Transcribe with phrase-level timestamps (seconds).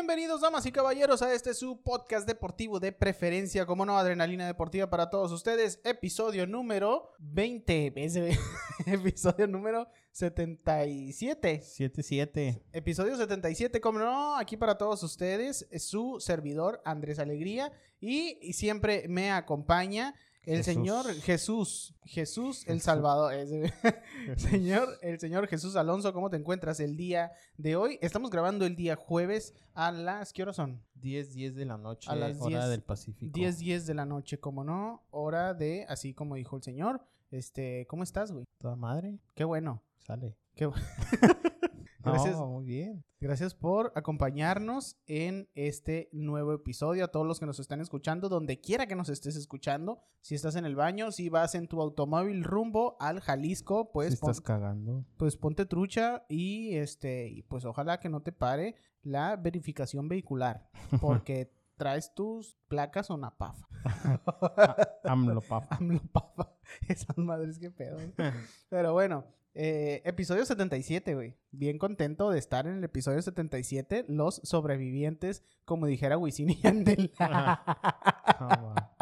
[0.00, 4.88] Bienvenidos, damas y caballeros, a este su podcast deportivo de preferencia, como no, Adrenalina Deportiva
[4.88, 8.38] para todos ustedes, episodio número 20, ese-
[8.86, 11.60] episodio número 77.
[11.60, 12.62] 7-7.
[12.72, 17.70] Episodio 77, como no, aquí para todos ustedes, es su servidor Andrés Alegría
[18.00, 20.64] y, y siempre me acompaña el Jesús.
[20.64, 22.80] señor Jesús, Jesús el.
[22.80, 23.32] Salvador,
[24.36, 27.98] señor, el señor Jesús Alonso, ¿cómo te encuentras el día de hoy?
[28.00, 30.82] Estamos grabando el día jueves a las, ¿qué horas son?
[30.94, 33.32] 10, 10 de la noche, A las hora 10, del Pacífico.
[33.32, 37.86] 10, 10 de la noche, como no, hora de, así como dijo el señor, este,
[37.88, 38.44] ¿cómo estás, güey?
[38.58, 40.36] Toda madre, Qué bueno, sale.
[40.54, 40.84] qué bueno.
[42.04, 42.36] No, Gracias.
[42.38, 43.04] muy bien.
[43.20, 47.04] Gracias por acompañarnos en este nuevo episodio.
[47.04, 50.56] A todos los que nos están escuchando, donde quiera que nos estés escuchando, si estás
[50.56, 55.04] en el baño, si vas en tu automóvil rumbo al Jalisco, pues, si estás cagando.
[55.18, 60.70] pues ponte trucha y este, y pues ojalá que no te pare la verificación vehicular,
[61.00, 63.66] porque traes tus placas o napafa.
[65.04, 65.76] AMLO, papá.
[65.80, 66.52] AMLOPAFA.
[66.86, 67.94] Esas madres que pedo.
[67.94, 68.12] güey.
[68.68, 71.38] Pero bueno, eh, episodio 77, güey.
[71.52, 74.04] Bien contento de estar en el episodio 77.
[74.08, 77.14] Los sobrevivientes, como dijera Wisin y Yandel.
[77.18, 78.92] Ah,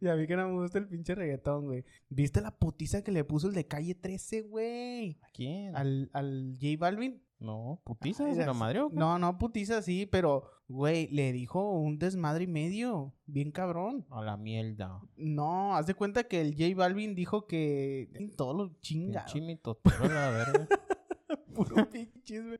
[0.00, 1.84] y a mí que no me gusta el pinche reggaetón, güey.
[2.08, 5.18] ¿Viste la putiza que le puso el de calle 13, güey?
[5.22, 5.76] ¿A quién?
[5.76, 7.22] Al, al J Balvin.
[7.40, 8.90] No, putiza, Ay, ¿se lo?
[8.90, 13.14] No, no, putiza, sí, pero, güey, le dijo un desmadre y medio.
[13.26, 14.06] Bien cabrón.
[14.10, 15.00] A la mierda.
[15.16, 19.34] No, haz de cuenta que el J Balvin dijo que todos los chingados.
[19.36, 20.68] Mitotero, la verga.
[21.54, 22.58] Puro pinches, güey.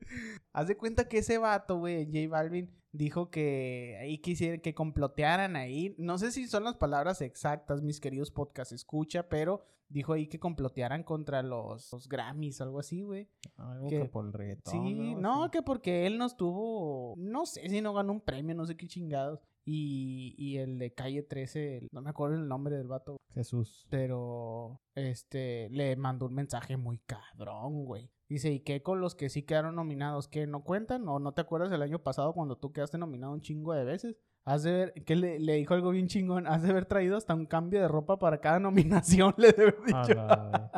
[0.53, 5.55] Haz de cuenta que ese vato, güey, J Balvin, dijo que ahí quisieran que complotearan
[5.55, 5.95] ahí.
[5.97, 10.39] No sé si son las palabras exactas, mis queridos podcast escucha, pero dijo ahí que
[10.39, 13.27] complotearan contra los, los Grammys algo así, güey.
[13.57, 14.71] Algo Que- que por el reggaetón.
[14.71, 18.65] Sí, no, que porque él no estuvo, no sé si no ganó un premio, no
[18.65, 19.39] sé qué chingados.
[19.65, 23.85] Y, y el de calle 13, el- no me acuerdo el nombre del vato, Jesús.
[23.89, 28.09] pero este le mandó un mensaje muy cabrón, güey.
[28.27, 30.27] Dice, ¿y qué con los que sí quedaron nominados?
[30.27, 31.07] ¿Qué no cuentan?
[31.07, 34.17] ¿O no te acuerdas el año pasado cuando tú quedaste nominado un chingo de veces?
[34.45, 37.35] Has de ver, que le, le dijo algo bien chingón, has de haber traído hasta
[37.35, 40.13] un cambio de ropa para cada nominación, le debe haber dicho.
[40.15, 40.71] la,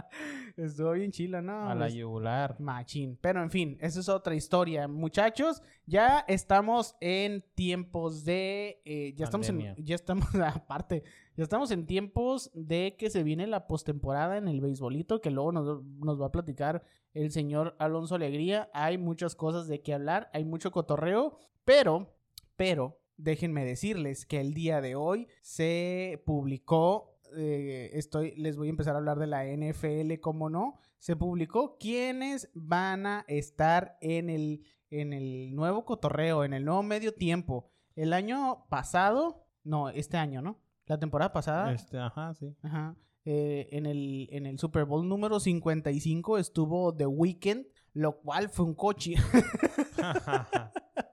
[0.57, 1.69] Estuvo bien chila, ¿no?
[1.69, 2.59] a la Es- yugular.
[2.59, 3.17] Machín.
[3.21, 4.87] Pero en fin, esa es otra historia.
[4.89, 8.81] Muchachos, ya estamos en tiempos de.
[8.83, 9.75] eh, ya estamos en.
[9.77, 11.03] Ya estamos, aparte,
[11.37, 15.53] ya estamos en tiempos de que se viene la postemporada en el beisbolito, que luego
[15.53, 16.83] nos, nos va a platicar
[17.13, 18.69] el señor Alonso Alegría.
[18.73, 22.13] Hay muchas cosas de qué hablar, hay mucho cotorreo, pero,
[22.57, 22.97] pero.
[23.21, 28.95] Déjenme decirles que el día de hoy se publicó eh, estoy, les voy a empezar
[28.95, 34.65] a hablar de la NFL, como no, se publicó quiénes van a estar en el,
[34.89, 37.69] en el nuevo cotorreo, en el nuevo medio tiempo.
[37.95, 40.59] El año pasado, no, este año, ¿no?
[40.85, 42.55] La temporada pasada, Este, ajá, sí.
[42.63, 48.49] ajá, eh, en, el, en el Super Bowl número 55 estuvo The Weeknd, lo cual
[48.49, 49.15] fue un coche.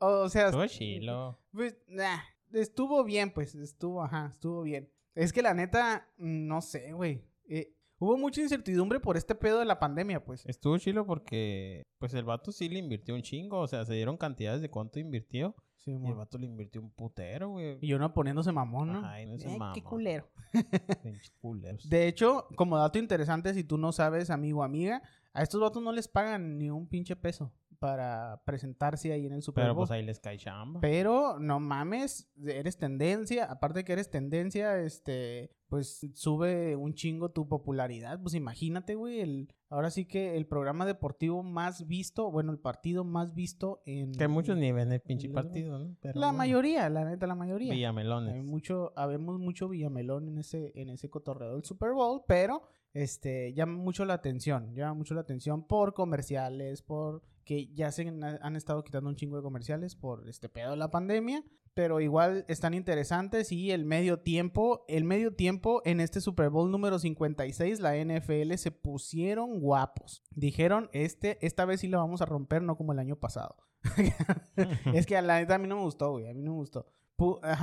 [0.00, 1.38] O sea, Estuvo chilo.
[1.52, 2.18] Pues, nah,
[2.52, 4.90] estuvo bien, pues, estuvo, ajá, estuvo bien.
[5.14, 7.24] Es que la neta, no sé, güey.
[7.48, 10.44] eh, hubo mucha incertidumbre por este pedo de la pandemia, pues.
[10.46, 13.58] Estuvo chilo porque, pues, el vato sí le invirtió un chingo.
[13.60, 15.54] O sea, se dieron cantidades de cuánto invirtió.
[15.76, 17.76] Sí, Y el vato le invirtió un putero, güey.
[17.80, 18.98] y uno poniéndose mamón, ¿no?
[19.00, 20.28] Ajá, y no se Eh, qué culero.
[21.88, 25.82] De hecho, como dato interesante, si tú no sabes, amigo o amiga, a estos vatos
[25.82, 29.82] no les pagan ni un pinche peso para presentarse ahí en el Super Pero Bowl.
[29.82, 30.78] pues ahí les cae chamba.
[30.80, 37.32] Pero no mames, eres tendencia, aparte de que eres tendencia, este, pues sube un chingo
[37.32, 38.20] tu popularidad.
[38.22, 43.02] Pues imagínate, güey, el, ahora sí que el programa deportivo más visto, bueno, el partido
[43.02, 44.12] más visto en...
[44.12, 45.96] Que muchos ni ven el pinche el- partido, ¿no?
[46.00, 46.38] Pero La bueno.
[46.38, 47.72] mayoría, la neta, la mayoría.
[47.72, 48.34] Villamelones.
[48.34, 52.62] Hay mucho, habemos mucho Villamelón en ese, en ese cotorreo del Super Bowl, pero
[52.94, 58.06] este llama mucho la atención, llama mucho la atención por comerciales, por que ya se
[58.08, 61.44] han, estado quitando un chingo de comerciales por este pedo de la pandemia,
[61.74, 66.70] pero igual están interesantes y el medio tiempo, el medio tiempo en este Super Bowl
[66.70, 70.22] número 56, la NFL se pusieron guapos.
[70.30, 73.56] Dijeron, este, esta vez sí la vamos a romper, no como el año pasado.
[74.94, 76.58] es que a la neta a mí no me gustó, güey, a mí no me
[76.58, 76.86] gustó.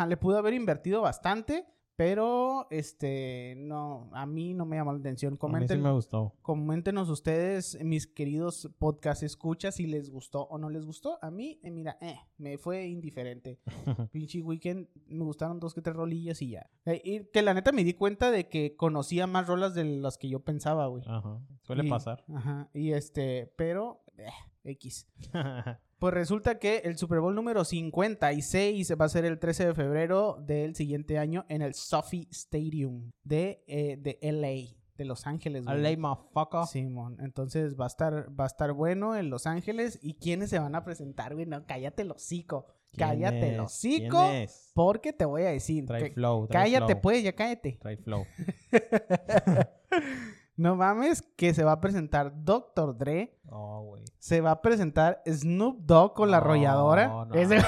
[0.07, 1.65] Le pude haber invertido bastante,
[1.99, 5.31] pero este, no, a mí no me llamó la atención.
[5.31, 6.33] A mí sí Comenten, me gustó.
[6.41, 11.19] coméntenos ustedes, mis queridos podcast escuchas, si les gustó o no les gustó.
[11.21, 13.59] A mí, eh, mira, eh, me fue indiferente.
[14.13, 16.69] Pinche weekend, me gustaron dos que tres rolillas y ya.
[16.85, 20.17] Eh, y que la neta me di cuenta de que conocía más rolas de las
[20.17, 21.03] que yo pensaba, güey.
[21.05, 21.41] Ajá.
[21.63, 22.23] Suele Y- pasar.
[22.33, 22.69] Ajá.
[22.73, 24.29] Y este, pero, eh,
[24.63, 25.05] X.
[25.99, 30.37] Pues resulta que el Super Bowl número 56 va a ser el 13 de febrero
[30.41, 35.65] del siguiente año en el Sophie Stadium de, eh, de LA, de Los Ángeles.
[35.65, 35.77] güey.
[35.81, 36.65] LA, motherfucker.
[36.67, 40.59] Simón, entonces va a estar va a estar bueno en Los Ángeles y quiénes se
[40.59, 42.67] van a presentar, güey, no, cállate el hocico.
[42.91, 44.31] ¿Quién Cállate el hocico,
[44.73, 45.85] porque te voy a decir.
[45.85, 46.47] Que- flow.
[46.49, 47.77] cállate flow, pues, ya cállate.
[47.79, 48.25] Trae flow.
[50.59, 52.97] no mames que se va a presentar Dr.
[52.97, 54.03] Dre, Oh, güey.
[54.19, 57.07] se va a presentar Snoop Dogg con la arrolladora.
[57.07, 57.61] No, no Ese-.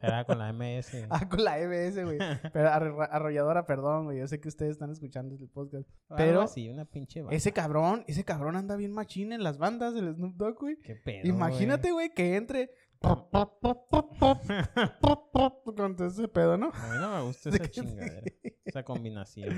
[0.00, 1.06] Era con la MS.
[1.10, 2.18] Ah, con la MS, güey.
[2.52, 4.18] Pero arrolladora, perdón, güey.
[4.18, 5.88] Yo sé que ustedes están escuchando el podcast.
[6.08, 7.36] Algo pero así, una pinche banda.
[7.36, 10.76] Ese cabrón, ese cabrón anda bien machín en las bandas del Snoop Dogg, güey.
[10.78, 12.70] Qué pedo, Imagínate, güey, que entre
[15.76, 16.70] con todo ese pedo, ¿no?
[16.72, 18.22] A mí no me gusta esa chingadera.
[18.64, 19.54] Esa combinación.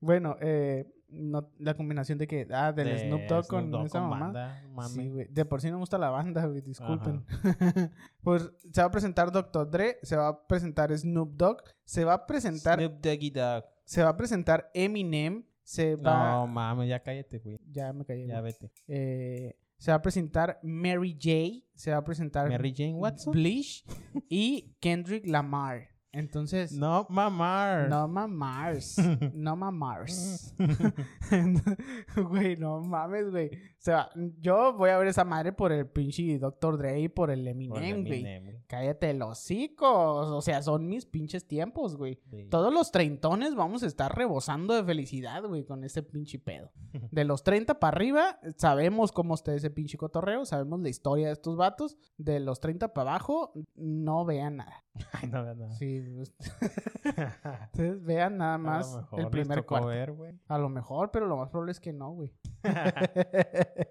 [0.00, 3.86] Bueno, eh, no, la combinación de que, ah, del de Snoop Dogg con Snoop Dogg
[3.86, 4.24] esa con mamá.
[4.26, 4.88] banda, mame.
[4.88, 5.28] Sí, güey.
[5.30, 6.60] De por sí no me gusta la banda, güey.
[6.60, 7.24] Disculpen.
[8.22, 9.70] pues se va a presentar Dr.
[9.70, 13.64] Dre, se va a presentar Snoop Dogg, se va a presentar, Snoop Doggy Dogg.
[13.84, 17.58] se va a presentar Eminem, se va, No, mames, ya cállate, güey.
[17.70, 18.26] ya me callé.
[18.26, 18.52] Ya güey.
[18.52, 18.72] vete.
[18.88, 23.32] Eh, se va a presentar Mary J, se va a presentar Mary Jane Watson.
[23.32, 23.84] Bleach
[24.28, 25.88] y Kendrick Lamar.
[26.12, 27.88] Entonces, No, mamar.
[27.88, 28.96] no mamars,
[29.34, 30.54] no mamars.
[32.14, 33.50] Güey, no mames, güey.
[33.82, 36.78] O sea, yo voy a ver esa madre por el pinche Dr.
[36.78, 38.24] Dre y por el Eminem, güey.
[38.68, 40.28] Cállate los hocicos.
[40.28, 42.20] O sea, son mis pinches tiempos, güey.
[42.30, 42.46] Sí.
[42.48, 46.70] Todos los treintones vamos a estar rebosando de felicidad, güey, con ese pinche pedo.
[47.10, 51.32] De los 30 para arriba, sabemos cómo está ese pinche cotorreo, sabemos la historia de
[51.32, 51.98] estos vatos.
[52.16, 54.84] De los 30 para abajo, no vean nada.
[55.12, 55.72] Ay, no, no, no.
[55.72, 56.32] Sí, pues,
[57.66, 59.88] ustedes vean nada A lo más mejor el primer cuarto.
[59.88, 60.14] ver.
[60.46, 62.32] A lo mejor, pero lo más probable es que no, güey.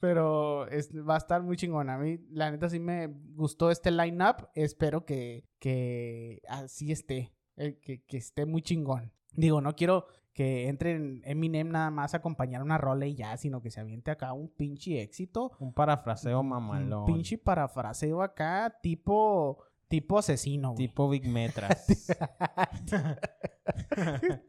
[0.00, 1.90] pero es- va a estar muy chingón.
[1.90, 4.48] A mí, la neta, sí me gustó este line-up.
[4.54, 7.32] Espero que, que así esté.
[7.56, 9.12] eh, que, que esté muy chingón.
[9.32, 13.36] Digo, no quiero que entre en Eminem nada más a acompañar una rola y ya,
[13.36, 15.52] sino que se aviente acá un pinche éxito.
[15.58, 17.00] Un parafraseo mamalón.
[17.00, 20.72] Un pinche parafraseo acá, tipo, tipo asesino.
[20.72, 20.86] güey.
[20.86, 21.86] Tipo Big Metras.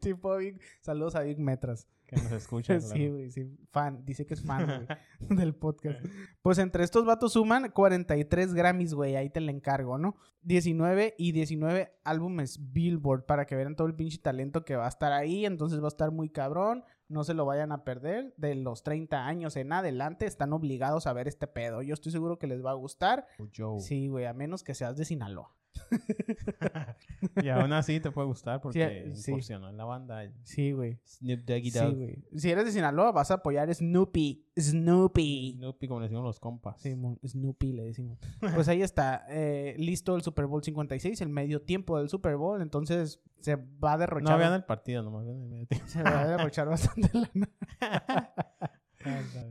[0.00, 0.60] tipo Big.
[0.80, 1.86] Saludos a Big Metras.
[2.06, 2.74] que nos escucha.
[2.80, 3.50] Sí, güey, sí.
[3.72, 4.04] Fan.
[4.04, 4.98] Dice que es fan, güey,
[5.36, 6.00] del podcast.
[6.42, 9.16] Pues entre estos vatos suman 43 Grammys, güey.
[9.16, 10.16] Ahí te le encargo, ¿no?
[10.42, 14.88] 19 y 19 álbumes Billboard para que vean todo el pinche talento que va a
[14.88, 15.44] estar ahí.
[15.44, 16.84] Entonces va a estar muy cabrón.
[17.12, 18.32] No se lo vayan a perder.
[18.38, 21.82] De los 30 años en adelante están obligados a ver este pedo.
[21.82, 23.26] Yo estoy seguro que les va a gustar.
[23.54, 23.80] Joe.
[23.80, 25.54] Sí, güey, a menos que seas de Sinaloa.
[27.42, 29.52] y aún así te puede gustar porque Sí, sí.
[29.52, 30.22] en la banda.
[30.44, 30.98] Sí, güey.
[31.04, 31.96] Snoop Doggy Sí, Dogg.
[31.96, 32.24] güey.
[32.36, 34.46] Si eres de Sinaloa, vas a apoyar Snoopy.
[34.58, 35.54] Snoopy.
[35.56, 36.80] Snoopy, como le decimos los compas.
[36.80, 36.94] Sí,
[37.26, 38.18] Snoopy le decimos.
[38.54, 42.60] Pues ahí está, eh, listo el Super Bowl 56, el medio tiempo del Super Bowl,
[42.60, 44.30] entonces se va a derrochar.
[44.32, 45.86] no vean el partido, nomás vean el medio tiempo.
[45.88, 47.48] Se va a derrochar bastante lana.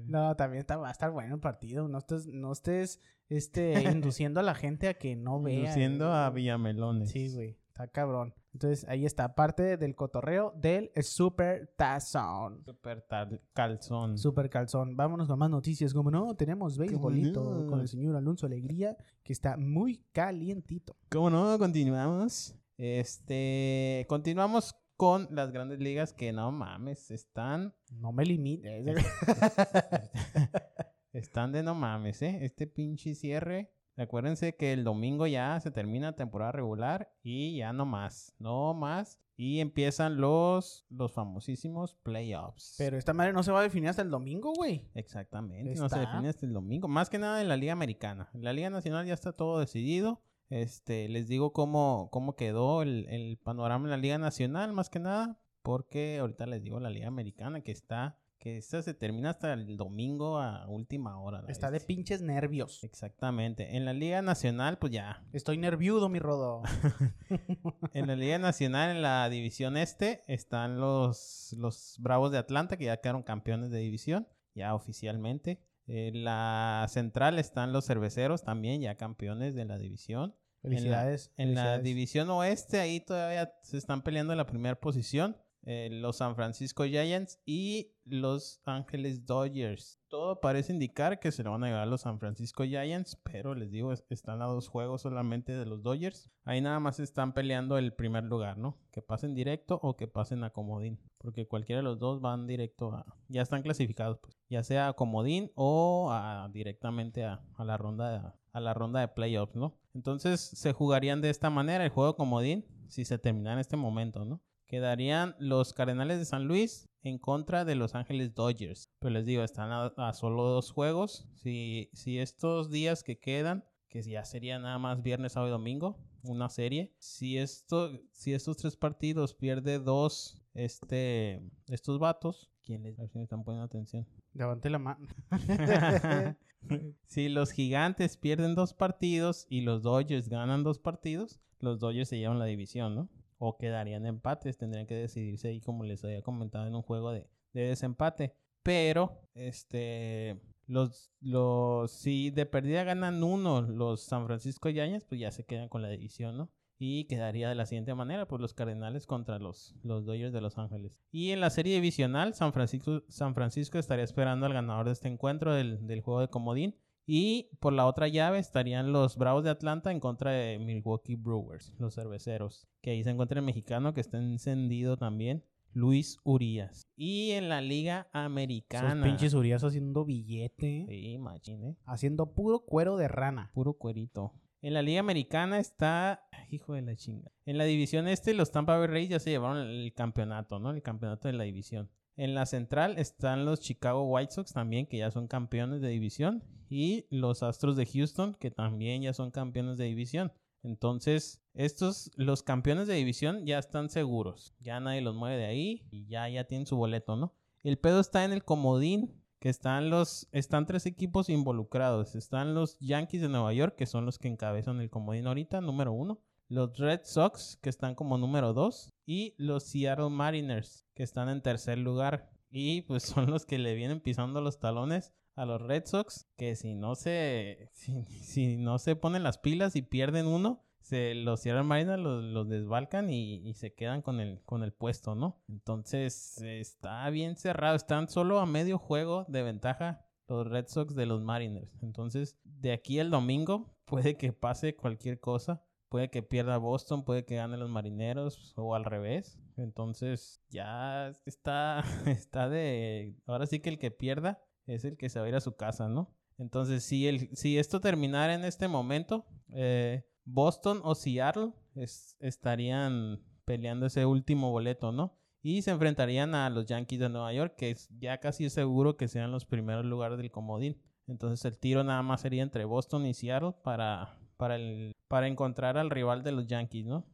[0.08, 1.88] No, también está- va a estar bueno el partido.
[1.88, 5.60] No estés, no estés este, induciendo a la gente a que no vea.
[5.60, 7.12] Induciendo a Villamelones.
[7.12, 7.58] Sí, güey.
[7.68, 8.34] Está cabrón.
[8.54, 12.62] Entonces ahí está, parte del cotorreo del Super Tazón.
[12.66, 14.18] Super tal- calzón.
[14.18, 14.98] Super calzón.
[14.98, 15.94] Vámonos con más noticias.
[15.94, 17.68] Como no, tenemos béisbolito no?
[17.68, 20.98] con el señor Alonso Alegría, que está muy calientito.
[21.10, 21.58] ¿Cómo no?
[21.58, 22.54] Continuamos.
[22.78, 24.06] Este.
[24.10, 27.10] Continuamos con las grandes ligas que no mames.
[27.10, 27.74] Están.
[27.92, 28.86] No me limites.
[31.12, 32.38] están de no mames, ¿eh?
[32.44, 33.74] Este pinche cierre.
[33.98, 38.36] Acuérdense que el domingo ya se termina temporada regular y ya no más.
[38.38, 39.20] No más.
[39.36, 42.76] Y empiezan los, los famosísimos playoffs.
[42.78, 44.88] Pero esta madre no se va a definir hasta el domingo, güey.
[44.94, 46.88] Exactamente, no se define hasta el domingo.
[46.88, 48.30] Más que nada en la Liga Americana.
[48.36, 50.22] En la Liga Nacional ya está todo decidido.
[50.52, 55.00] Este, les digo cómo, cómo quedó el, el panorama en la Liga Nacional, más que
[55.00, 55.40] nada.
[55.64, 59.78] Porque ahorita les digo la Liga Americana que está, que esta se termina hasta el
[59.78, 61.46] domingo a última hora.
[61.48, 62.84] Está de pinches nervios.
[62.84, 63.78] Exactamente.
[63.78, 65.24] En la Liga Nacional, pues ya.
[65.32, 66.64] Estoy nerviudo, mi rodo.
[67.94, 72.86] En la Liga Nacional, en la división este, están los, los Bravos de Atlanta, que
[72.86, 75.62] ya quedaron campeones de división, ya oficialmente.
[75.88, 80.36] En la central están los cerveceros, también ya campeones de la división.
[80.62, 81.32] Felicidades.
[81.38, 81.84] En la felicidades.
[81.84, 85.38] división oeste, ahí todavía se están peleando en la primera posición.
[85.64, 90.00] Eh, los San Francisco Giants y los Ángeles Dodgers.
[90.08, 93.72] Todo parece indicar que se lo van a llevar los San Francisco Giants, pero les
[93.72, 96.32] digo, están a dos juegos solamente de los Dodgers.
[96.44, 98.78] Ahí nada más están peleando el primer lugar, ¿no?
[98.92, 102.92] Que pasen directo o que pasen a comodín, porque cualquiera de los dos van directo
[102.92, 103.06] a...
[103.28, 108.32] Ya están clasificados, pues, ya sea a comodín o a, directamente a, la ronda de,
[108.52, 109.78] a la ronda de playoffs, ¿no?
[109.94, 114.26] Entonces se jugarían de esta manera el juego comodín si se termina en este momento,
[114.26, 114.42] ¿no?
[114.72, 118.90] Quedarían los Cardenales de San Luis en contra de Los Ángeles Dodgers.
[119.00, 121.28] Pero les digo, están a, solo dos juegos.
[121.36, 126.00] Si, si estos días que quedan, que ya sería nada más viernes, sábado y domingo,
[126.24, 126.96] una serie.
[127.00, 132.98] Si, esto, si estos tres partidos pierde dos, este, estos vatos, ¿quién les...
[132.98, 134.08] A ver si me están poniendo atención.
[134.34, 135.06] Levante la mano.
[137.08, 142.20] si los gigantes pierden dos partidos y los Dodgers ganan dos partidos, los Dodgers se
[142.20, 143.10] llevan la división, ¿no?
[143.44, 144.58] O quedarían empates.
[144.58, 148.36] Tendrían que decidirse ahí, como les había comentado, en un juego de, desempate.
[148.62, 155.32] Pero, este, los, los, si de perdida ganan uno los San Francisco Giants, pues ya
[155.32, 156.52] se quedan con la división, ¿no?
[156.78, 160.60] Y quedaría de la siguiente manera, pues los Cardenales contra los, los Dodgers de Los
[160.60, 161.00] Ángeles.
[161.12, 165.08] Y en la serie divisional, San Francisco, San Francisco estaría esperando al ganador de este
[165.08, 166.76] encuentro del, del juego de comodín.
[167.14, 171.76] Y por la otra llave estarían los Bravos de Atlanta en contra de Milwaukee Brewers,
[171.78, 172.70] los cerveceros.
[172.82, 176.88] Que ahí se encuentra el mexicano que está encendido también, Luis Urias.
[176.96, 178.94] Y en la Liga Americana.
[178.94, 180.86] Esos pinches Urias haciendo billete.
[180.88, 181.76] Sí, machine.
[181.84, 183.52] Haciendo puro cuero de rana.
[183.54, 184.32] Puro cuerito.
[184.62, 186.24] En la Liga Americana está.
[186.50, 187.30] Hijo de la chinga.
[187.46, 190.72] En la división este, los Tampa Bay Rays ya se llevaron el campeonato, ¿no?
[190.72, 191.90] El campeonato de la división.
[192.22, 196.44] En la central están los Chicago White Sox también, que ya son campeones de división.
[196.70, 200.32] Y los Astros de Houston, que también ya son campeones de división.
[200.62, 204.54] Entonces, estos, los campeones de división ya están seguros.
[204.60, 207.34] Ya nadie los mueve de ahí y ya, ya tienen su boleto, ¿no?
[207.64, 212.14] El pedo está en el comodín, que están los, están tres equipos involucrados.
[212.14, 215.92] Están los Yankees de Nueva York, que son los que encabezan el comodín ahorita, número
[215.92, 221.30] uno los Red Sox, que están como número 2, y los Seattle Mariners, que están
[221.30, 222.30] en tercer lugar.
[222.50, 226.58] Y pues son los que le vienen pisando los talones a los Red Sox, que
[226.58, 231.64] si no se, si, no se ponen las pilas y pierden uno, se, los Seattle
[231.64, 235.42] Mariners los, desbalcan y, se quedan con el, con el puesto, ¿no?
[235.48, 241.06] Entonces está bien cerrado, están solo a medio juego de ventaja los Red Sox de
[241.06, 241.72] los Mariners.
[241.82, 245.64] Entonces, de aquí el domingo puede que pase cualquier cosa.
[245.92, 249.38] Puede que pierda Boston, puede que gane los Marineros o al revés.
[249.58, 253.18] Entonces ya está, está de...
[253.26, 255.58] Ahora sí que el que pierda es el que se va a ir a su
[255.58, 256.16] casa, ¿no?
[256.38, 263.86] Entonces si, el, si esto terminara en este momento, eh, Boston o Seattle estarían peleando
[263.86, 265.20] ese último boleto, ¿no?
[265.42, 269.10] Y se enfrentarían a los Yankees de Nueva York, que es ya casi seguro que
[269.10, 270.82] sean los primeros lugares del comodín.
[271.06, 275.78] Entonces el tiro nada más sería entre Boston y Seattle para, para, el, para encontrar
[275.78, 277.06] al rival de los Yankees, ¿no?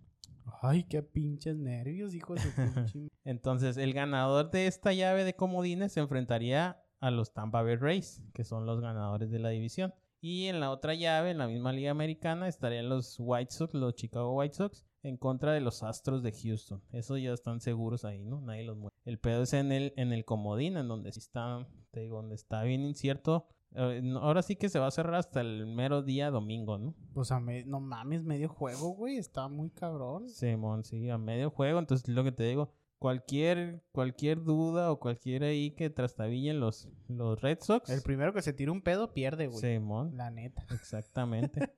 [0.61, 3.09] Ay, qué pinches nervios, hijo de pinche.
[3.25, 8.23] Entonces, el ganador de esta llave de comodines se enfrentaría a los Tampa Bay Rays,
[8.33, 9.93] que son los ganadores de la división.
[10.21, 13.95] Y en la otra llave, en la misma liga americana, estarían los White Sox, los
[13.95, 16.81] Chicago White Sox, en contra de los Astros de Houston.
[16.93, 18.39] Eso ya están seguros ahí, ¿no?
[18.39, 18.95] Nadie los mueve.
[19.03, 22.35] El pedo es en el, en el comodín, en donde sí está, te digo, donde
[22.35, 26.77] está bien incierto ahora sí que se va a cerrar hasta el mero día domingo,
[26.77, 26.95] ¿no?
[27.13, 30.29] Pues a no mames, medio juego, güey, está muy cabrón.
[30.29, 35.43] Simón, sí, a medio juego, entonces lo que te digo, cualquier cualquier duda o cualquier
[35.43, 37.89] ahí que trastabillen los, los Red Sox.
[37.89, 39.59] El primero que se tire un pedo pierde, güey.
[39.59, 40.17] Simón.
[40.17, 40.65] La neta.
[40.71, 41.71] Exactamente.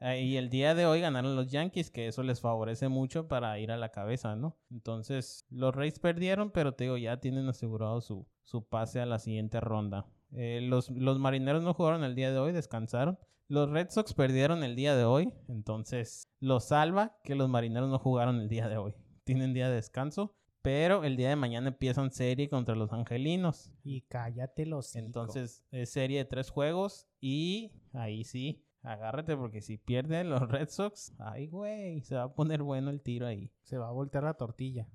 [0.00, 3.58] Ah, y el día de hoy ganaron los Yankees, que eso les favorece mucho para
[3.58, 4.56] ir a la cabeza, ¿no?
[4.70, 9.18] Entonces, los Rays perdieron, pero te digo, ya tienen asegurado su, su pase a la
[9.18, 10.06] siguiente ronda.
[10.32, 13.18] Eh, los, los marineros no jugaron el día de hoy, descansaron.
[13.48, 17.98] Los Red Sox perdieron el día de hoy, entonces lo salva que los marineros no
[17.98, 18.94] jugaron el día de hoy.
[19.24, 23.72] Tienen día de descanso, pero el día de mañana empiezan serie contra los angelinos.
[23.84, 24.94] Y cállate los.
[24.96, 30.68] Entonces es serie de tres juegos y ahí sí, agárrate porque si pierden los Red
[30.68, 33.50] Sox, ay güey, se va a poner bueno el tiro ahí.
[33.62, 34.88] Se va a voltear la tortilla.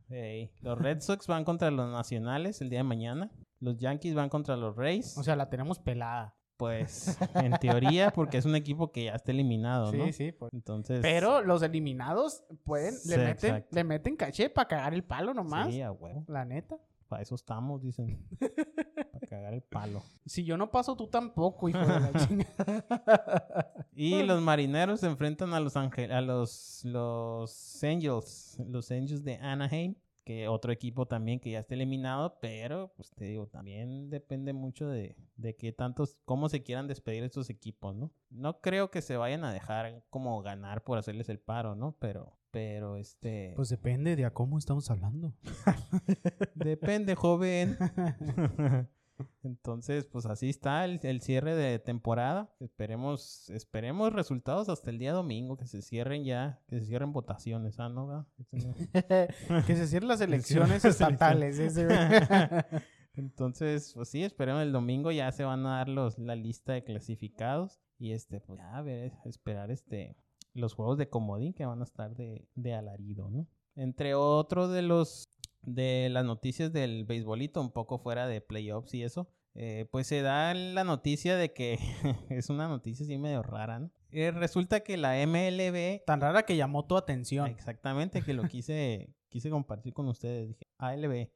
[0.61, 3.31] Los Red Sox van contra los nacionales el día de mañana.
[3.63, 5.17] Los Yankees van contra los Rays.
[5.17, 6.35] O sea, la tenemos pelada.
[6.57, 10.05] Pues, en teoría, porque es un equipo que ya está eliminado, ¿no?
[10.07, 10.31] Sí, sí.
[10.33, 10.53] Pues.
[10.53, 10.99] Entonces...
[11.01, 15.73] Pero los eliminados pueden, le, meten, le meten caché para cagar el palo nomás.
[15.73, 16.25] Sí, a huevo.
[16.27, 16.77] La neta.
[17.07, 18.27] Para eso estamos, dicen.
[18.37, 20.03] para cagar el palo.
[20.25, 23.73] Si yo no paso, tú tampoco, hijo de la chingada.
[23.93, 29.95] y los marineros se enfrentan a los, a los, los Angels, los Angels de Anaheim
[30.23, 34.87] que otro equipo también que ya esté eliminado, pero pues te digo, también depende mucho
[34.87, 38.11] de, de qué tantos, cómo se quieran despedir estos equipos, ¿no?
[38.29, 41.95] No creo que se vayan a dejar como ganar por hacerles el paro, ¿no?
[41.99, 43.53] Pero, pero este...
[43.55, 45.33] Pues depende de a cómo estamos hablando.
[46.55, 47.77] depende, joven.
[49.43, 52.49] Entonces, pues así está el, el, cierre de temporada.
[52.61, 57.77] Esperemos, esperemos resultados hasta el día domingo, que se cierren ya, que se cierren votaciones,
[57.79, 58.25] ¿ah, no?
[59.67, 61.59] que se cierren las elecciones estatales.
[63.15, 66.83] Entonces, pues sí, esperemos el domingo ya se van a dar los, la lista de
[66.83, 67.81] clasificados.
[67.99, 70.17] Y este, pues ya a ver, esperar este
[70.53, 73.47] los juegos de comodín que van a estar de, de alarido, ¿no?
[73.75, 75.22] Entre otros de los
[75.63, 80.21] de las noticias del beisbolito, un poco fuera de playoffs y eso, eh, pues se
[80.21, 81.79] da la noticia de que
[82.29, 83.91] es una noticia así medio rara, ¿no?
[84.11, 86.03] Eh, resulta que la MLB...
[86.05, 87.47] Tan rara que llamó tu atención.
[87.47, 90.49] Exactamente, que lo quise, quise compartir con ustedes.
[90.49, 91.29] Dije, ALB.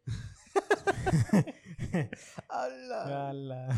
[2.50, 3.70] ¡Hala!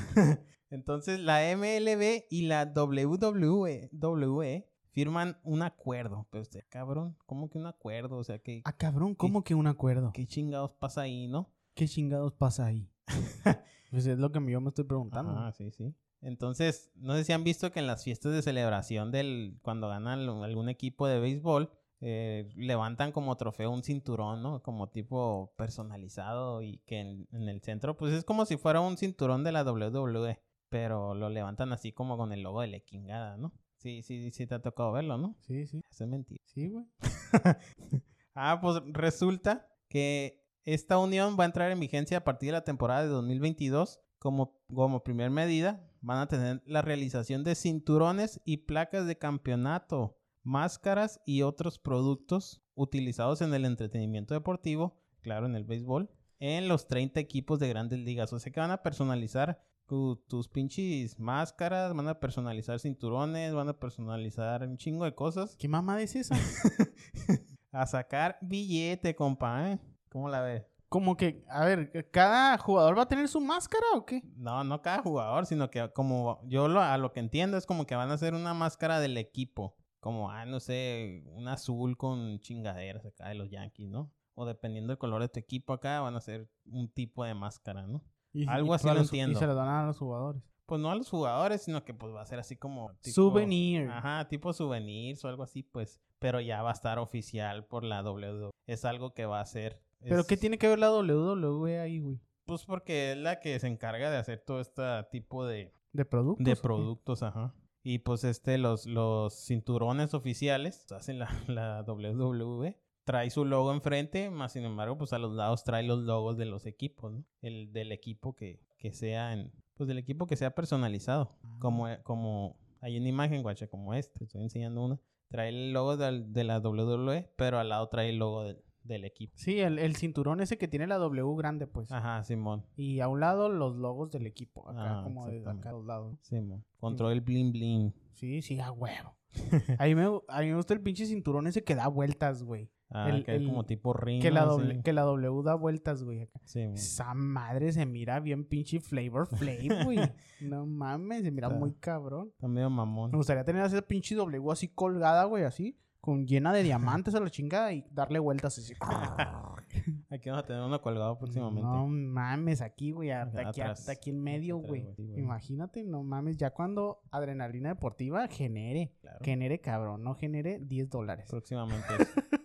[0.69, 6.27] Entonces la MLB y la WWE, WWE firman un acuerdo.
[6.29, 8.17] Pero usted, cabrón, ¿cómo que un acuerdo?
[8.17, 8.61] O sea, que...
[8.65, 10.11] Ah, cabrón, ¿cómo que un acuerdo?
[10.13, 11.49] ¿Qué chingados pasa ahí, no?
[11.73, 12.91] ¿Qué chingados pasa ahí?
[13.91, 15.31] pues es lo que yo me estoy preguntando.
[15.31, 15.95] Ah, sí, sí.
[16.21, 20.27] Entonces, no sé si han visto que en las fiestas de celebración del cuando ganan
[20.27, 24.61] algún equipo de béisbol, eh, levantan como trofeo un cinturón, ¿no?
[24.61, 28.97] Como tipo personalizado y que en, en, el centro, pues es como si fuera un
[28.97, 33.37] cinturón de la WWE, pero lo levantan así como con el logo de la Kingada,
[33.37, 33.53] ¿no?
[33.79, 35.37] Sí, sí, sí te ha tocado verlo, ¿no?
[35.39, 35.81] Sí, sí.
[35.89, 36.41] Eso es mentira.
[36.45, 36.85] Sí, güey.
[38.35, 42.65] ah, pues resulta que esta unión va a entrar en vigencia a partir de la
[42.65, 44.01] temporada de 2022.
[44.19, 50.19] Como, como primer medida, van a tener la realización de cinturones y placas de campeonato,
[50.43, 56.09] máscaras y otros productos utilizados en el entretenimiento deportivo, claro, en el béisbol,
[56.39, 58.33] en los 30 equipos de grandes ligas.
[58.33, 63.79] O sea que van a personalizar tus pinches máscaras, van a personalizar cinturones, van a
[63.79, 65.55] personalizar un chingo de cosas.
[65.57, 66.35] ¿Qué mamá es esa?
[67.71, 69.79] a sacar billete, compa, ¿eh?
[70.09, 70.65] ¿Cómo la ves?
[70.89, 74.23] Como que, a ver, ¿cada jugador va a tener su máscara o qué?
[74.35, 77.85] No, no cada jugador, sino que como yo lo, a lo que entiendo es como
[77.85, 79.75] que van a hacer una máscara del equipo.
[79.99, 84.11] Como, ah, no sé, un azul con chingaderas acá de los Yankees, ¿no?
[84.33, 87.85] O dependiendo del color de tu equipo acá, van a hacer un tipo de máscara,
[87.85, 88.03] ¿no?
[88.47, 89.37] Algo así lo entiendo.
[89.37, 90.43] Y se lo dan a los jugadores.
[90.65, 92.91] Pues no a los jugadores, sino que pues va a ser así como...
[93.01, 93.89] souvenir.
[93.89, 95.99] Ajá, tipo souvenirs o algo así, pues.
[96.19, 98.51] Pero ya va a estar oficial por la WWE.
[98.67, 99.81] Es algo que va a ser...
[100.01, 102.19] ¿Pero qué tiene que ver la WWE ahí, güey?
[102.45, 105.73] Pues porque es la que se encarga de hacer todo este tipo de...
[105.91, 106.45] ¿De productos?
[106.45, 107.55] De productos, ajá.
[107.81, 112.77] Y pues este, los, los cinturones oficiales hacen la, la WWE
[113.09, 116.45] trae su logo enfrente, más sin embargo, pues a los lados trae los logos de
[116.45, 117.25] los equipos, ¿no?
[117.41, 121.35] El del equipo que, que sea en, pues del equipo que sea personalizado.
[121.57, 121.99] Como, Ah.
[122.03, 124.99] como hay una imagen, guacha, como esta, estoy enseñando una.
[125.29, 129.05] Trae el logo del- de, la WWE, pero al lado trae el logo del, del
[129.05, 129.33] equipo.
[129.35, 131.91] Sí, el, el cinturón ese que tiene la W grande, pues.
[131.91, 132.63] Ajá, Simón.
[132.75, 134.69] Y a un lado los logos del equipo.
[134.69, 136.15] Acá, Ah, como de acá a los lados.
[136.21, 136.63] Simón.
[136.79, 137.93] Control el bling bling.
[138.13, 139.15] Sí, sí, a huevo.
[139.79, 142.69] a, mí me, a mí me gusta el pinche cinturón ese que da vueltas, güey.
[142.91, 144.21] Ah, El- que es el- como tipo ring.
[144.21, 144.53] Que la, ¿no?
[144.53, 144.81] doble, Sí.
[144.81, 146.21] que la W da vueltas, güey.
[146.21, 146.39] acá.
[146.43, 146.73] Simón.
[146.73, 149.97] Esa madre se mira bien pinche Flavor Flav, güey.
[150.41, 152.29] no mames, se mira Está- muy cabrón.
[152.33, 153.11] Está medio mamón.
[153.11, 155.77] Me gustaría tener esa pinche W así colgada, güey, así.
[156.01, 158.73] Con llena de diamantes a la chingada y darle vueltas así.
[160.09, 161.61] Aquí vamos a tener uno colgado próximamente.
[161.61, 164.81] No mames, aquí, güey, hasta aquí, hasta aquí en medio, güey.
[164.81, 165.23] atrás, güey, sí, güey.
[165.23, 169.19] Imagínate, no mames, ya cuando adrenalina deportiva genere, Claro.
[169.21, 171.27] genere cabrón, no genere 10 dólares.
[171.29, 171.85] Próximamente.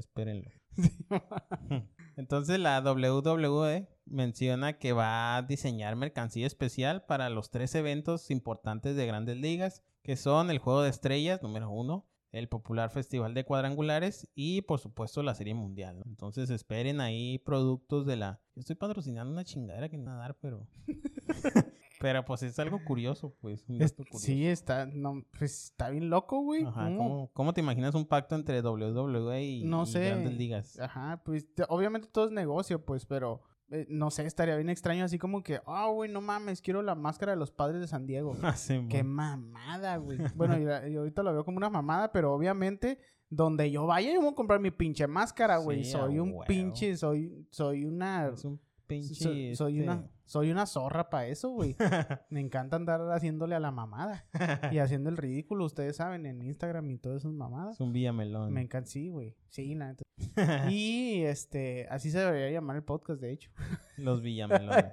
[0.00, 0.50] Espérenlo.
[2.16, 8.96] Entonces la WWE menciona que va a diseñar mercancía especial para los tres eventos importantes
[8.96, 13.44] de grandes ligas, que son el Juego de Estrellas, número uno, el popular Festival de
[13.44, 15.98] Cuadrangulares y por supuesto la Serie Mundial.
[15.98, 16.04] ¿no?
[16.06, 18.40] Entonces esperen ahí productos de la...
[18.54, 20.66] Yo estoy patrocinando una chingadera que nada dar, pero...
[22.00, 23.62] pero pues es algo curioso, pues.
[23.68, 24.18] un Es- curioso.
[24.18, 26.64] sí, está, no, pues está bien loco, güey.
[26.64, 26.98] Ajá, ¿Cómo?
[26.98, 30.06] ¿cómo, cómo te imaginas un pacto entre WWE y, No y sé.
[30.06, 30.78] grandes ligas?
[30.80, 35.04] Ajá, pues te- obviamente todo es negocio, pues, pero eh, no sé, estaría bien extraño
[35.04, 38.06] así como que, ah, güey, no mames, quiero la máscara de los padres de San
[38.06, 38.32] Diego.
[38.42, 40.18] Ah, sí, Qué mamada, güey.
[40.34, 44.20] Bueno, yo, yo ahorita lo veo como una mamada, pero obviamente donde yo vaya yo
[44.20, 45.84] voy a comprar mi pinche máscara, güey.
[45.84, 46.44] Sí, soy un huevo.
[46.48, 48.58] pinche, soy, soy una, Es un
[48.90, 49.14] pinche.
[49.14, 51.76] So- soy, este, una, soy una zorra para eso, güey.
[52.30, 54.26] Me encanta andar haciéndole a la mamada
[54.72, 57.74] y haciendo el ridículo, ustedes saben, en Instagram y todas esas mamadas.
[57.74, 58.52] Es un villamelón.
[58.52, 59.36] Me encanta, sí, güey.
[59.48, 60.02] Sí, la neta.
[60.70, 63.50] Y este, así se debería llamar el podcast, de hecho.
[63.96, 64.92] Los villamelones.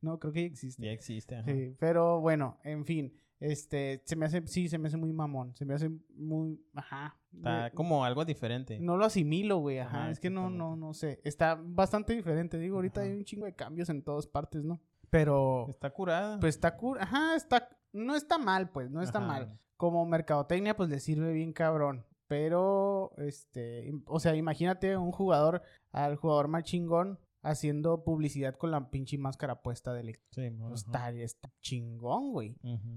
[0.00, 0.82] no, creo que ya existe.
[0.84, 1.36] ya existe.
[1.36, 1.50] ajá.
[1.50, 3.12] Sí, pero bueno, en fin.
[3.40, 5.54] Este, se me hace, sí, se me hace muy mamón.
[5.54, 7.16] Se me hace muy, ajá.
[7.32, 8.80] Está como algo diferente.
[8.80, 10.02] No lo asimilo, güey, ajá.
[10.02, 11.20] Ajá, es que no, no, no sé.
[11.24, 12.58] Está bastante diferente.
[12.58, 13.08] Digo, ahorita Ajá.
[13.10, 14.80] hay un chingo de cambios en todas partes, ¿no?
[15.10, 16.38] Pero, Está curada.
[16.40, 16.98] pues está cool.
[17.00, 19.26] Ajá, está, no está mal, pues, no está Ajá.
[19.26, 19.58] mal.
[19.76, 22.04] Como mercadotecnia, pues le sirve bien cabrón.
[22.26, 28.90] Pero, este, o sea, imagínate un jugador, al jugador más chingón, haciendo publicidad con la
[28.90, 30.18] pinche máscara puesta del.
[30.30, 30.74] Sí, ajá.
[30.74, 32.56] Está, está chingón, güey.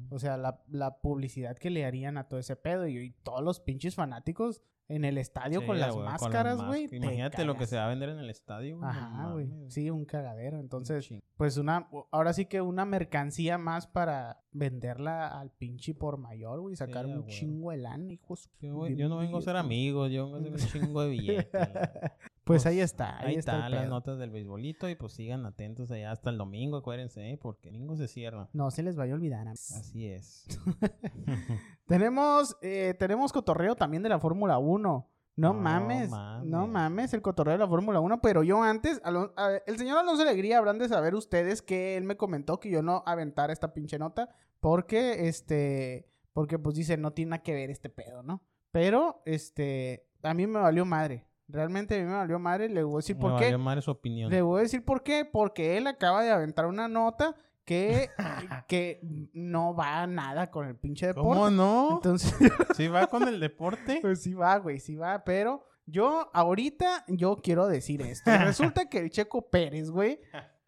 [0.09, 3.43] O sea, la, la publicidad que le harían a todo ese pedo y, y todos
[3.43, 6.89] los pinches fanáticos en el estadio Sí, con las huevo, con las máscaras, güey.
[6.91, 8.89] Imagínate lo que se va a vender en el estadio, güey.
[8.89, 9.49] Ajá, güey.
[9.69, 10.59] Sí, un cagadero.
[10.59, 16.17] Entonces, Ching- pues una, ahora sí que una mercancía más para venderla al pinche por
[16.17, 16.75] mayor, güey.
[16.75, 18.35] Sacar Sí, un chingo de lana, hijo.
[18.35, 21.01] de su- Yo, yo no vengo a ser amigos, yo vengo a hacer un chingo
[21.03, 21.47] de billetes.
[22.43, 23.69] Pues ahí está, ahí, Ahí está.
[23.69, 27.37] las notas del beisbolito y pues sigan atentos allá hasta el domingo, acuérdense, ¿eh?
[27.37, 28.49] porque el domingo se cierra.
[28.53, 29.41] No se les vaya a olvidar.
[29.41, 29.71] amigos.
[29.71, 30.47] Así es.
[31.85, 35.07] Tenemos, eh, tenemos cotorreo también de la Fórmula 1.
[35.37, 36.11] No, No mames,
[36.43, 37.13] no mames.
[37.13, 38.21] el cotorreo de la Fórmula 1.
[38.21, 42.03] Pero yo antes, Alon- a- el señor Alonso Alegría, habrán de saber ustedes que él
[42.03, 44.29] me comentó que yo no aventara esta pinche nota.
[44.59, 48.43] Porque, este, porque pues dice, no tiene nada que ver este pedo, ¿no?
[48.71, 51.25] Pero, este, a mí me valió madre.
[51.51, 52.69] Realmente a mí me valió madre.
[52.69, 53.45] Le voy a decir Me por qué.
[53.45, 54.31] valió madre su opinión.
[54.31, 55.25] Le voy a decir por qué.
[55.25, 57.35] Porque él acaba de aventar una nota
[57.65, 58.09] que,
[58.67, 58.99] que
[59.33, 61.27] no va nada con el pinche deporte.
[61.29, 61.95] ¿Cómo no?
[61.95, 62.33] Entonces,
[62.75, 63.99] ¿Sí va con el deporte?
[64.01, 65.23] pues sí va, güey, sí va.
[65.23, 68.31] Pero yo ahorita, yo quiero decir esto.
[68.43, 70.19] Resulta que el Checo Pérez, güey,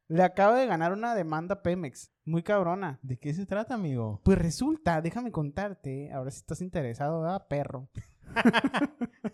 [0.08, 2.12] le acaba de ganar una demanda a Pemex.
[2.26, 3.00] Muy cabrona.
[3.02, 4.22] ¿De qué se trata, amigo?
[4.24, 7.90] Pues resulta, déjame contarte, ahora si estás interesado, ¿verdad, perro?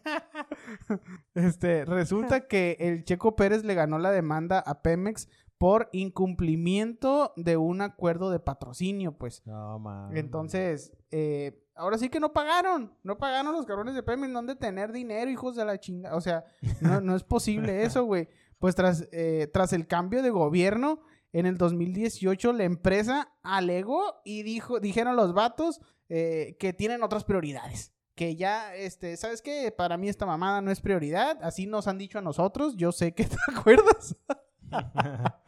[1.34, 7.58] este, resulta que el Checo Pérez le ganó la demanda a Pemex por incumplimiento de
[7.58, 9.45] un acuerdo de patrocinio, pues.
[9.45, 10.17] No, mames.
[10.17, 12.93] Entonces, eh, ahora sí que no pagaron.
[13.04, 14.32] No pagaron los cabrones de Pemex.
[14.32, 16.15] No han de tener dinero, hijos de la chinga.
[16.15, 16.45] O sea,
[16.80, 18.30] no, no es posible eso, güey.
[18.58, 24.43] Pues tras, eh, tras el cambio de gobierno, en el 2018, la empresa alegó y
[24.43, 27.93] dijo, dijeron los vatos eh, que tienen otras prioridades.
[28.19, 29.71] Que ya, este, ¿sabes qué?
[29.71, 31.39] Para mí esta mamada no es prioridad.
[31.41, 32.75] Así nos han dicho a nosotros.
[32.75, 34.17] Yo sé que te acuerdas.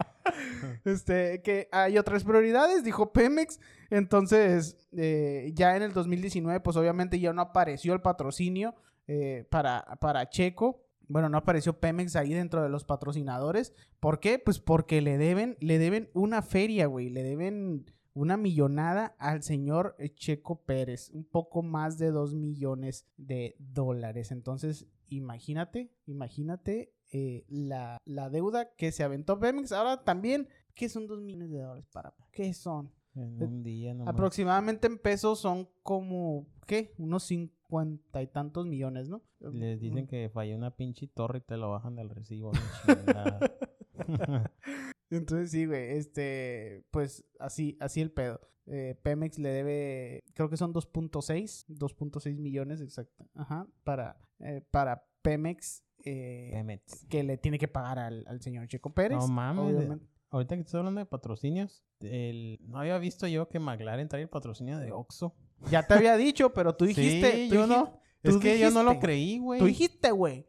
[0.86, 3.60] Este, que hay otras prioridades, dijo Pemex.
[3.89, 8.73] Entonces, eh, ya en el 2019, pues obviamente ya no apareció el patrocinio
[9.07, 10.86] eh, para, para Checo.
[11.10, 13.73] Bueno, no apareció Pemex ahí dentro de los patrocinadores.
[13.99, 14.39] ¿Por qué?
[14.39, 17.10] Pues porque le deben, le deben una feria, güey.
[17.10, 21.10] Le deben una millonada al señor Checo Pérez.
[21.12, 24.32] Un poco más de dos millones de dólares.
[24.32, 29.71] Entonces, imagínate, imagínate eh, la, la deuda que se aventó Pemex.
[29.71, 32.13] Ahora también, ¿qué son dos millones de dólares para?
[32.32, 32.91] ¿Qué son?
[33.13, 34.13] En un día nomás.
[34.13, 36.93] Aproximadamente en pesos son como, ¿qué?
[36.97, 39.21] Unos cincuenta y tantos millones, ¿no?
[39.39, 42.52] Les dicen que falló una pinche torre y te lo bajan del recibo.
[45.12, 48.39] Entonces sí, güey, este, pues así, así el pedo.
[48.67, 55.04] Eh, Pemex le debe, creo que son 2.6, 2.6 millones exacto, ajá, para, eh, para
[55.21, 57.06] Pemex, eh, Pemex.
[57.10, 59.17] que le tiene que pagar al, al señor Checo Pérez.
[59.19, 59.65] No mames.
[59.76, 60.06] obviamente.
[60.30, 62.60] Ahorita que estoy hablando de patrocinios, el...
[62.62, 65.36] no había visto yo que McLaren trae el patrocinio de Oxxo.
[65.69, 68.02] Ya te había dicho, pero tú dijiste, Sí, tú yo dijiste- no.
[68.24, 69.60] Es que yo no lo creí, güey.
[69.60, 70.45] Tú dijiste, güey.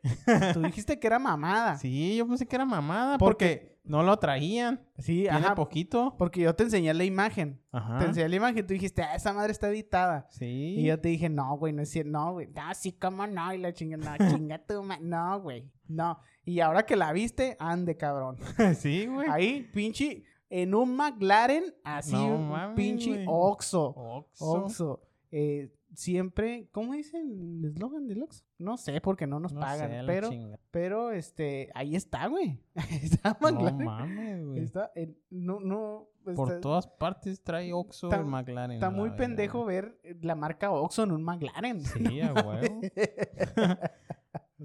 [0.52, 1.78] Tú dijiste que era mamada.
[1.78, 4.80] Sí, Sí, yo pensé que era mamada Porque- porque no lo traían.
[5.04, 5.54] Tiene ajá.
[5.54, 6.14] poquito.
[6.18, 7.60] Porque yo te enseñé la imagen.
[7.72, 7.98] Ajá.
[7.98, 10.26] Te enseñé la imagen, tú dijiste, ah, esa madre está editada.
[10.30, 10.76] Sí.
[10.78, 12.48] Y yo te dije, no, güey, no es cierto, no, güey.
[12.48, 16.18] No, sí, cómo no, y la chinga, no, chinga tu ma- No, güey, no.
[16.44, 18.36] Y ahora que la viste, ande, cabrón.
[18.76, 19.28] sí, güey.
[19.30, 23.24] Ahí, pinche, en un McLaren, así, No un pinche güey.
[23.28, 23.94] Oxxo.
[23.96, 24.44] Oxxo.
[24.44, 25.02] Oxxo.
[25.30, 28.44] Eh, siempre, ¿cómo dicen el eslogan del Oxxo?
[28.58, 30.30] No sé, porque no nos No pagan, sé, pero,
[30.70, 32.60] pero, este, ahí está, güey.
[33.02, 33.84] Está No McLaren.
[33.84, 34.60] mames, güey.
[34.60, 34.92] está,
[35.30, 38.72] no, no, Por todas partes trae Oxxo el McLaren.
[38.76, 41.80] Está muy pendejo ver la marca Oxxo en un McLaren.
[41.84, 42.80] Sí, a huevo.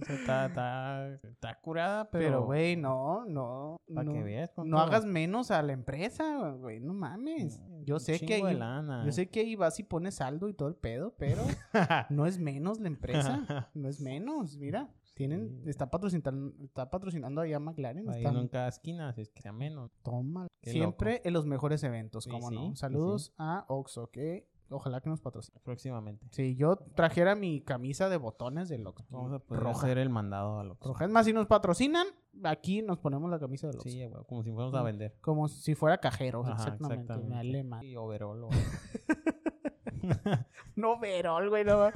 [0.08, 2.26] Sea, está, está, está curada, pero...
[2.26, 3.78] Pero, güey, no, no.
[3.94, 4.52] Para no, que veas.
[4.64, 6.80] no hagas menos a la empresa, güey.
[6.80, 7.62] No mames.
[7.84, 9.04] Yo sé que ahí, lana.
[9.06, 11.44] yo sé que ahí vas y pones saldo y todo el pedo, pero
[12.10, 13.70] no es menos la empresa.
[13.74, 14.90] No es menos, mira.
[15.14, 15.70] Tienen, Sí.
[15.70, 18.08] está patrocinando, está patrocinando ahí a McLaren.
[18.10, 19.92] Ahí están- en cada esquina, es que sea menos.
[20.04, 20.48] Toma.
[20.62, 22.62] Siempre en los mejores eventos, Sí, ¿cómo sí, no?
[22.70, 25.60] sí, Saludos a Oxo, que ojalá que nos patrocine.
[25.64, 26.26] Próximamente.
[26.32, 29.06] Si yo trajera mi camisa de botones del Oxxo.
[29.10, 29.86] Vamos a poder roja.
[29.86, 30.80] hacer el mandado a los.
[30.80, 31.06] Roja.
[31.06, 32.08] Es más, si nos patrocinan,
[32.44, 33.90] aquí nos ponemos la camisa del Oxxo.
[33.90, 35.16] Sí, güey, como si fuéramos a vender.
[35.22, 37.16] Como si fuera cajero, Ajá, exactamente.
[37.18, 38.42] Me vale ma- Y overall.
[38.46, 38.60] güey.
[40.76, 41.66] No, verol, güey.
[41.66, 41.90] No,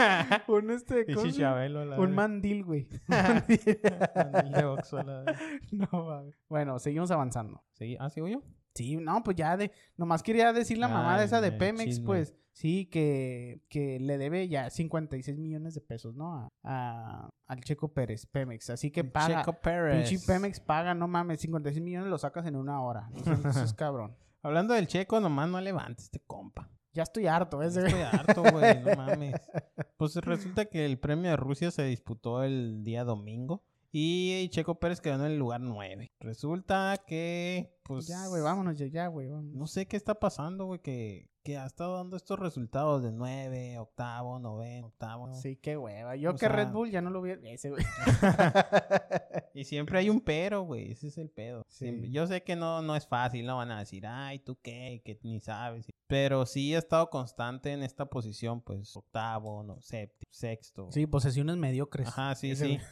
[0.48, 1.06] un este.
[1.08, 1.86] Y chichabelo.
[1.86, 2.88] la Un mandil, güey.
[3.08, 5.40] Mandil de Oxxo, la verga.
[5.72, 6.36] no, mames.
[6.50, 7.62] Bueno, seguimos avanzando.
[8.00, 8.42] Ah, ¿sigo yo?
[8.76, 9.72] Sí, no, pues ya de.
[9.98, 12.06] Nomás quería decir la mamada esa de Pemex, chisme.
[12.06, 12.34] pues.
[12.54, 16.36] Sí, que, que le debe ya 56 millones de pesos, ¿no?
[16.36, 18.70] A, a- al Checo Pérez, Pemex.
[18.70, 19.40] Así que paga.
[19.40, 20.10] Checo Pérez.
[20.10, 23.10] Pinche Pemex paga, no mames, 56 millones lo sacas en una hora.
[23.16, 24.16] Eso, es cabrón.
[24.44, 26.70] Hablando del Checo, nomás no levantes este compa.
[26.94, 27.86] Ya estoy harto, ese.
[27.88, 29.36] Estoy harto, güey, no mames.
[29.96, 35.02] Pues resulta que el premio de Rusia se disputó el día domingo y Checo Pérez
[35.02, 36.12] quedó en el lugar 9.
[36.20, 38.08] Resulta que, pues...
[38.08, 39.54] Ya, güey, vámonos, ya, ya, güey, vámonos.
[39.56, 43.78] No sé qué está pasando, güey, que, que ha estado dando estos resultados de 9,
[43.80, 45.34] octavo, noveno, octavo.
[45.34, 46.16] Sí, qué hueva.
[46.16, 47.42] Yo O que Red Bull ya no lo hubiera.
[47.50, 47.84] Ese, güey.
[49.54, 50.92] Y siempre hay un pero, güey.
[50.94, 51.66] Ese es el pedo.
[51.68, 51.86] Sí.
[51.86, 55.02] Siempre- Yo sé que no, no es fácil, no van a decir, ay, ¿tú qué?
[55.04, 55.88] Que ni sabes.
[56.08, 60.88] Pero sí ha estado constante en esta posición, pues octavo, no, séptimo, sexto.
[60.92, 62.08] Sí, posesiones mediocres.
[62.08, 62.76] Ajá, sí, Ese, sí.
[62.78, 62.88] güey.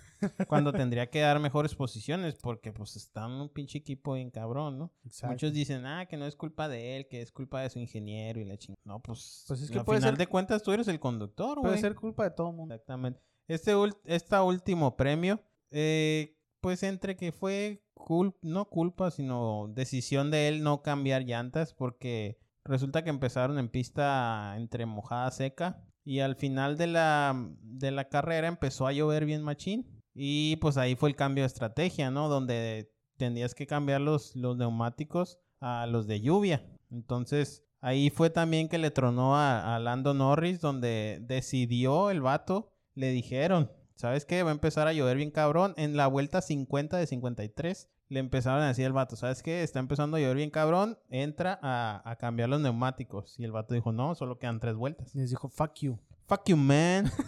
[0.48, 4.78] Cuando tendría que dar mejores posiciones, porque pues está en un pinche equipo bien cabrón,
[4.78, 4.94] ¿no?
[5.06, 5.34] Exacto.
[5.34, 8.40] Muchos dicen, ah, que no es culpa de él, que es culpa de su ingeniero
[8.40, 8.82] y la chingada.
[8.84, 11.60] No, pues, Pues es que al puede final ser- de cuentas tú eres el conductor,
[11.60, 11.72] güey.
[11.72, 12.74] Puede ser culpa de todo el mundo.
[12.76, 13.22] Exactamente.
[13.48, 13.74] Este
[14.06, 20.62] esta último premio, eh, pues entre que fue cul no culpa, sino decisión de él
[20.64, 26.78] no cambiar llantas, porque resulta que empezaron en pista entre mojada seca y al final
[26.78, 31.16] de la, de la carrera empezó a llover bien machín y pues ahí fue el
[31.16, 32.28] cambio de estrategia, ¿no?
[32.28, 36.62] Donde tendrías que cambiar los, los neumáticos a los de lluvia.
[36.92, 42.74] Entonces ahí fue también que le tronó a, a Lando Norris, donde decidió el vato,
[42.96, 44.44] le dijeron, ¿sabes qué?
[44.44, 45.74] Va a empezar a llover bien cabrón.
[45.78, 49.64] En la vuelta 50 de 53 le empezaron a decir al vato, ¿sabes qué?
[49.64, 53.40] Está empezando a llover bien cabrón, entra a, a cambiar los neumáticos.
[53.40, 55.16] Y el vato dijo, no, solo quedan tres vueltas.
[55.16, 55.98] Les dijo, fuck you.
[56.28, 57.10] Fuck you, man.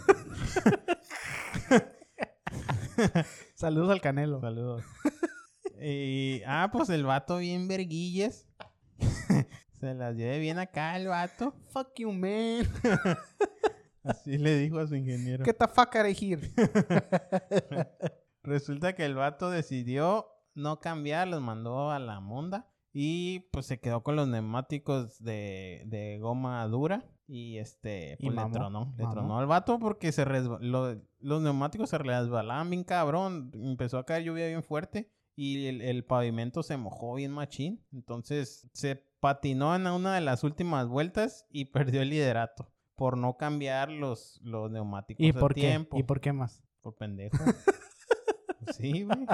[3.54, 4.40] Saludos al Canelo.
[4.40, 4.84] Saludos.
[5.82, 8.48] y, ah, pues el vato bien verguilles.
[9.80, 11.54] Se las lleve bien acá el vato.
[11.70, 12.68] Fuck you, man.
[14.04, 15.44] Así le dijo a su ingeniero.
[15.44, 16.52] Get the fuck here.
[18.42, 23.80] Resulta que el vato decidió no cambiar, los mandó a la monda y pues se
[23.80, 28.94] quedó con los neumáticos de, de goma dura y este Y pues, le mamó, tronó,
[28.98, 29.14] le mamó.
[29.14, 34.46] tronó al vato porque se los neumáticos se resbalaban bien cabrón, empezó a caer lluvia
[34.48, 40.14] bien fuerte y el, el pavimento se mojó bien machín, entonces se patinó en una
[40.14, 45.30] de las últimas vueltas y perdió el liderato por no cambiar los, los neumáticos ¿Y
[45.30, 45.62] a por qué?
[45.62, 45.98] tiempo.
[45.98, 46.62] ¿Y por qué más?
[46.82, 47.38] Por pendejo.
[48.76, 49.26] Sí, güey.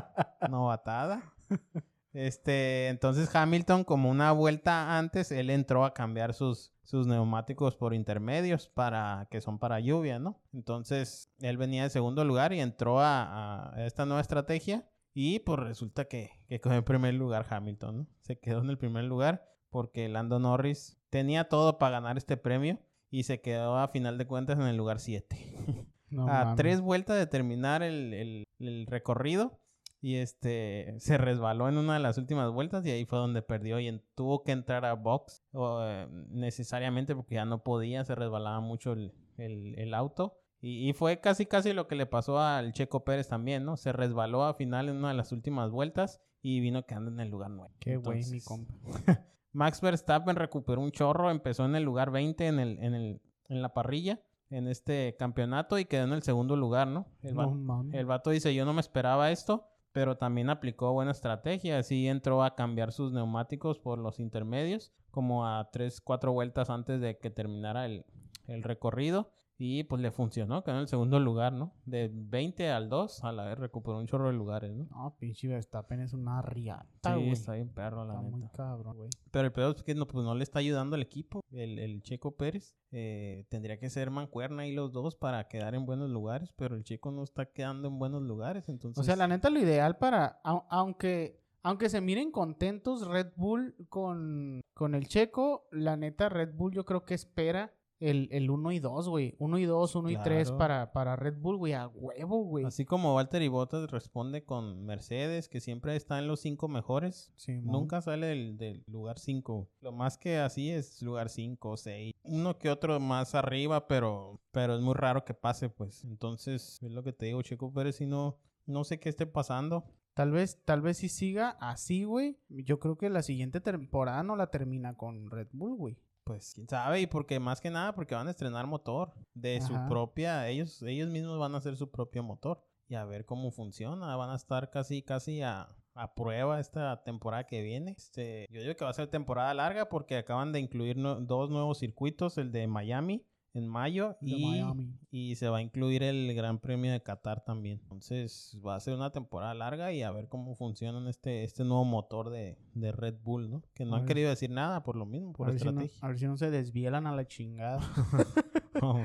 [0.49, 1.23] Novatada.
[2.19, 7.95] Este, entonces Hamilton, como una vuelta antes, él entró a cambiar sus, sus neumáticos por
[7.95, 10.41] intermedios para que son para lluvia, ¿no?
[10.53, 14.89] Entonces, él venía de segundo lugar y entró a, a esta nueva estrategia.
[15.15, 18.07] Y pues resulta que, que quedó en primer lugar Hamilton, ¿no?
[18.21, 22.79] Se quedó en el primer lugar porque Lando Norris tenía todo para ganar este premio
[23.11, 26.57] y se quedó a final de cuentas en el lugar 7 No a mames.
[26.57, 29.61] tres vueltas de terminar el, el- el recorrido
[30.01, 33.79] y este se resbaló en una de las últimas vueltas y ahí fue donde perdió
[33.81, 38.15] y en- tuvo que entrar a box o, eh, necesariamente porque ya no podía, se
[38.15, 40.39] resbalaba mucho el, el- el auto.
[40.61, 43.77] Y, y fue casi casi lo que le pasó al Checo Pérez también, ¿no?
[43.77, 47.29] Se resbaló a final en una de las últimas vueltas y vino quedando en el
[47.29, 47.73] lugar 9.
[47.79, 48.75] Qué güey, mi compa.
[49.53, 53.63] Max Verstappen recuperó un chorro, empezó en el lugar 20 en, el, en, el, en
[53.63, 57.07] la parrilla en este campeonato y quedó en el segundo lugar, ¿no?
[57.23, 59.67] El, va- No el vato dice, yo no me esperaba esto,
[59.99, 65.45] pero también aplicó buena estrategia, así entró a cambiar sus neumáticos por los intermedios, como
[65.45, 68.07] a 3, 4 vueltas antes de que terminara el,
[68.47, 69.33] el recorrido.
[69.61, 71.73] Y pues le funcionó, quedó en el segundo lugar, ¿no?
[71.85, 74.85] De 20 al 2, a la vez recuperó un chorro de lugares, ¿no?
[74.91, 77.31] No, pinche Verstappen es una riata, Sí, güey.
[77.33, 78.37] está bien perro, la Está neta.
[78.37, 79.11] muy cabrón, güey.
[79.33, 82.03] Pero el peor es que no, pues no le está ayudando al equipo, el, el
[82.03, 82.77] Checo Pérez.
[82.93, 86.85] Eh, tendría que ser mancuerna ahí los dos para quedar en buenos lugares, pero el
[86.85, 89.01] Checo no está quedando en buenos lugares, entonces...
[89.01, 90.41] O sea, la neta, lo ideal para.
[90.45, 91.43] au- aunque.
[91.65, 96.85] Aunque se miren contentos Red Bull con, con el checo, la neta Red Bull yo
[96.85, 99.35] creo que espera el, el 1 y 2, güey.
[99.39, 100.59] 1 y 2, 1 y 3 Claro.
[100.59, 101.73] para, para Red Bull, güey.
[101.73, 102.65] A huevo, güey.
[102.65, 107.33] Así como Valtteri Bottas responde con Mercedes, que siempre está en los cinco mejores.
[107.37, 107.73] Simón.
[107.73, 109.69] Nunca sale del, del lugar 5.
[109.81, 112.15] Lo más que así es lugar 5 o 6.
[112.25, 116.05] Uno que otro más arriba, pero, pero es muy raro que pase, pues.
[116.05, 119.85] Entonces, es lo que te digo, Checo Pérez, si no, no sé qué esté pasando.
[120.15, 122.39] Tal vez, tal vez si siga así, güey.
[122.49, 125.97] Yo creo que la siguiente temporada no la termina con Red Bull, güey.
[126.29, 129.73] Pues quién sabe, y porque más que nada, porque van a estrenar motor de su
[129.89, 134.15] propia, ellos, ellos mismos van a hacer su propio motor y a ver cómo funciona.
[134.17, 137.93] Van a estar casi, casi a, a prueba esta temporada que viene.
[137.93, 141.51] Este, yo digo que va a ser temporada larga porque acaban de incluir no- dos
[141.51, 144.65] nuevos circuitos, el de Miami en mayo De y,
[145.11, 147.79] y se va a incluir el Gran Premio de Qatar también.
[147.83, 151.85] Entonces va a ser una temporada larga y a ver cómo funciona este, este nuevo
[151.85, 153.63] motor de, de Red Bull, ¿no?
[153.75, 154.09] Que no A han ver.
[154.09, 155.99] querido decir nada por lo mismo, por a, ver si no, estrategia.
[156.03, 157.81] a ver si no se desvielan a la chingada.
[158.81, 159.01] Oh.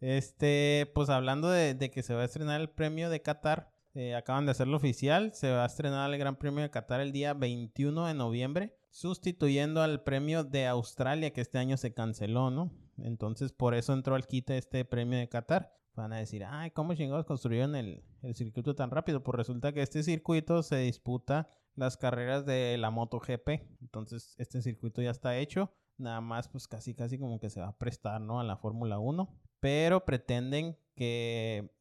[0.00, 4.14] Este, pues hablando de, de que se va a estrenar el premio de Qatar, eh,
[4.14, 7.34] acaban de hacerlo oficial, se va a estrenar el Gran Premio de Qatar el día
[7.34, 12.70] 21 de noviembre, sustituyendo al premio de Australia que este año se canceló, ¿no?
[13.02, 15.74] Entonces por eso entró al quite este premio de Qatar.
[15.94, 19.24] Van a decir, ay, ¿cómo chingados construyeron el, el circuito tan rápido?
[19.24, 23.48] Pues resulta que este circuito se disputa las carreras de la MotoGP.
[23.80, 25.72] Entonces este circuito ya está hecho.
[25.96, 28.38] Nada más, pues casi, casi como que se va a prestar, ¿no?
[28.38, 29.28] A la Fórmula 1.
[29.58, 31.74] Pero pretenden que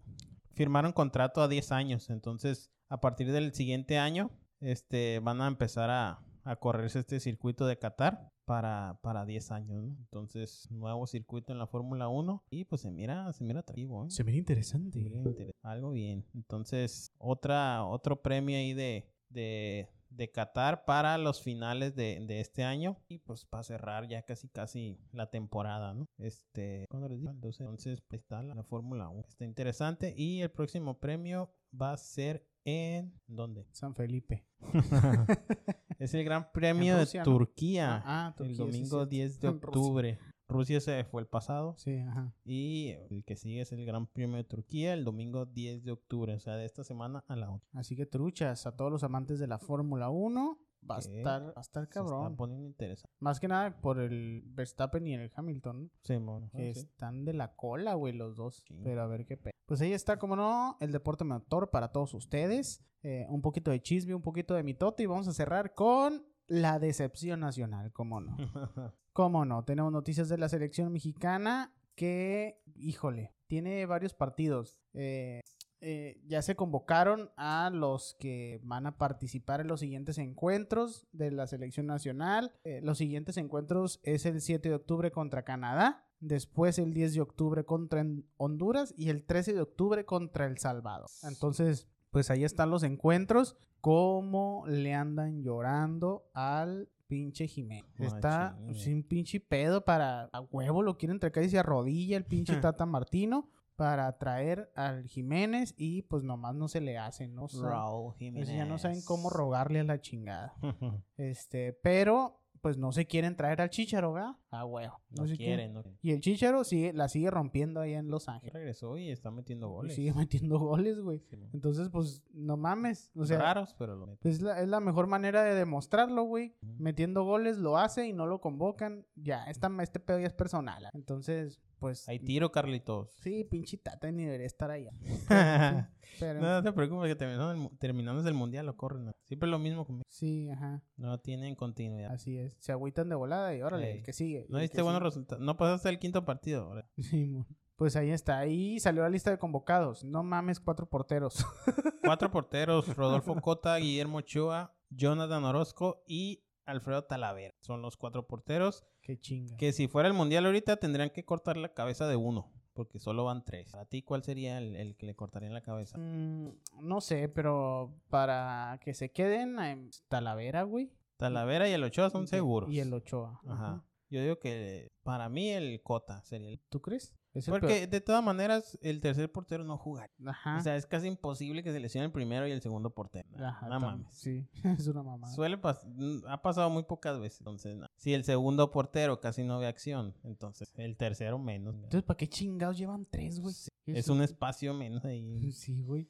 [0.53, 2.09] firmaron contrato a 10 años.
[2.09, 7.67] Entonces, a partir del siguiente año, este, van a empezar a, a correrse este circuito
[7.67, 9.95] de Qatar para, para 10 años, ¿no?
[9.99, 12.45] Entonces, nuevo circuito en la Fórmula 1.
[12.49, 14.09] Y pues se mira, se mira atractivo, ¿eh?
[14.09, 14.97] se ve interesante.
[14.99, 16.25] Mira interes- Algo bien.
[16.33, 22.63] Entonces, otra, otro premio ahí de, de, de Qatar para los finales de, de este
[22.63, 22.97] año.
[23.09, 26.07] Y pues para cerrar ya casi casi la temporada, ¿no?
[26.17, 27.33] Este, ¿cuándo les digo?
[27.33, 27.63] 12.
[27.63, 29.25] Entonces, ahí está la, la Fórmula 1.
[29.27, 30.13] Está interesante.
[30.17, 33.13] Y el próximo premio va a ser en...
[33.27, 33.67] ¿Dónde?
[33.71, 34.45] San Felipe.
[35.99, 37.37] es el Gran Premio Rusia, de ¿no?
[37.37, 38.03] Turquía.
[38.05, 39.05] Ah, ah, Turquía, el sí, domingo cierto.
[39.07, 39.67] 10 de En Rusia.
[39.81, 40.19] octubre.
[40.49, 41.75] Rusia se fue el pasado.
[41.77, 42.33] Sí, ajá.
[42.45, 46.33] Y el que sigue es el Gran Premio de Turquía el domingo 10 de octubre,
[46.33, 47.67] o sea, de esta semana a la otra.
[47.73, 50.57] Así que truchas a todos los amantes de la Fórmula 1.
[50.89, 52.35] Va a estar, va a estar Se está cabrón.
[52.35, 53.09] poniendo interesante.
[53.19, 55.83] Más que nada por el Verstappen y el Hamilton.
[55.83, 55.89] ¿no?
[56.03, 56.49] Sí, mono.
[56.55, 56.79] Que Ah, sí.
[56.81, 58.63] están de la cola, güey, los dos.
[58.67, 58.79] Sí.
[58.83, 59.51] Pero a ver qué pe...
[59.65, 62.83] Pues ahí está, como no, el deporte motor para todos ustedes.
[63.03, 65.03] Eh, un poquito de chisme, un poquito de mitote.
[65.03, 68.37] Y vamos a cerrar con la decepción nacional, como no.
[69.13, 74.79] Cómo no, tenemos noticias de la selección mexicana que, híjole, tiene varios partidos.
[74.93, 75.41] Eh,
[75.79, 81.31] eh, ya se convocaron a los que van a participar en los siguientes encuentros de
[81.31, 82.51] la selección nacional.
[82.63, 87.21] Eh, los siguientes encuentros es el 7 de octubre contra Canadá, después el 10 de
[87.21, 88.03] octubre contra
[88.37, 91.09] Honduras y el 13 de octubre contra El Salvador.
[91.23, 93.55] Entonces, pues ahí están los encuentros.
[93.79, 97.85] ¿Cómo le andan llorando al pinche Jiménez?
[97.99, 102.55] Está sin pinche pedo para a huevo lo quieren traer y se arrodilla el pinche
[102.61, 107.47] Tata Martino para traer al Jiménez y pues nomás no se le hace, ¿no?
[107.61, 108.49] Raúl Jiménez.
[108.49, 110.55] ya no saben cómo rogarle a la chingada.
[111.17, 114.35] Este, pero pues no se quieren traer al Chicharo, ¿verdad?
[114.51, 114.99] A huevo.
[115.11, 115.83] no se quieren, no.
[116.01, 118.53] Y el Chicharo sigue, la sigue rompiendo ahí en Los Ángeles.
[118.53, 119.95] Regresó y está metiendo Y goles.
[119.95, 121.19] sigue metiendo goles, güey.
[121.19, 121.37] Sí.
[121.53, 123.11] Entonces, pues, no mames.
[123.15, 124.31] O sea, Raros, pero lo meten.
[124.31, 126.55] es la, es la mejor manera de demostrarlo, güey.
[126.61, 126.73] Ujú.
[126.79, 129.05] Metiendo goles, lo hace y no lo convocan.
[129.15, 130.85] Ya, esta, este pedo ya es personal.
[130.85, 130.91] ¿ah?
[130.93, 132.07] Entonces, pues.
[132.09, 133.11] Hay tiro, Carlitos.
[133.21, 134.91] Sí, pinche tata ni debería estar allá.
[136.19, 139.11] Pero, no, no te preocupes que terminando el, terminamos el mundial lo corren.
[139.25, 140.05] Siempre lo mismo conmigo.
[140.09, 140.81] sí, ajá.
[140.95, 142.11] No tienen continuidad.
[142.11, 142.55] Así es.
[142.59, 144.45] Se agüitan de volada y órale, el que sigue.
[144.49, 145.43] No diste buenos resultados.
[145.43, 146.63] No pasaste el quinto partido.
[146.63, 146.89] ahora.
[146.97, 147.45] Sí, mon.
[147.75, 148.39] Pues ahí está.
[148.39, 150.03] Ahí salió la lista de convocados.
[150.03, 151.45] No mames, cuatro porteros.
[152.03, 157.53] Cuatro porteros: Rodolfo Cota, Guillermo Ochoa, Jonathan Orozco y Alfredo Talavera.
[157.59, 158.83] Son los cuatro porteros.
[159.01, 159.57] Qué chinga.
[159.57, 162.51] Que si fuera el mundial ahorita tendrían que cortar la cabeza de uno.
[162.77, 163.73] Porque solo van tres.
[163.73, 165.97] ¿A ti cuál sería el, el que le cortarían la cabeza?
[165.97, 166.49] Mm,
[166.81, 170.93] no sé, pero para que se queden en Talavera, güey.
[171.17, 172.69] Talavera y el Ochoa son seguros.
[172.69, 173.41] Y el Ochoa.
[173.45, 173.53] Ajá.
[173.53, 173.83] Ajá.
[174.11, 176.59] Yo digo que para mí el Cota sería el...
[176.69, 177.16] ¿Tú crees?
[177.33, 180.07] Es Porque de todas maneras el tercer portero no juega.
[180.17, 180.29] peor.
[180.29, 180.57] Ajá.
[180.57, 183.29] O sea, es casi imposible que se lesione el primero y el segundo portero.
[183.37, 184.07] Ajá, no mames.
[184.11, 185.31] Sí, es una mamada.
[185.33, 185.85] Suele pas-
[186.27, 187.41] ha pasado muy pocas veces.
[187.41, 187.85] Entonces, no.
[187.95, 191.75] si el segundo portero casi no ve acción, entonces el tercero menos.
[191.75, 193.53] Entonces, ¿para qué chingados llevan tres, güey?
[193.85, 195.51] es un espacio menos ahí.
[195.51, 196.09] Sí, güey.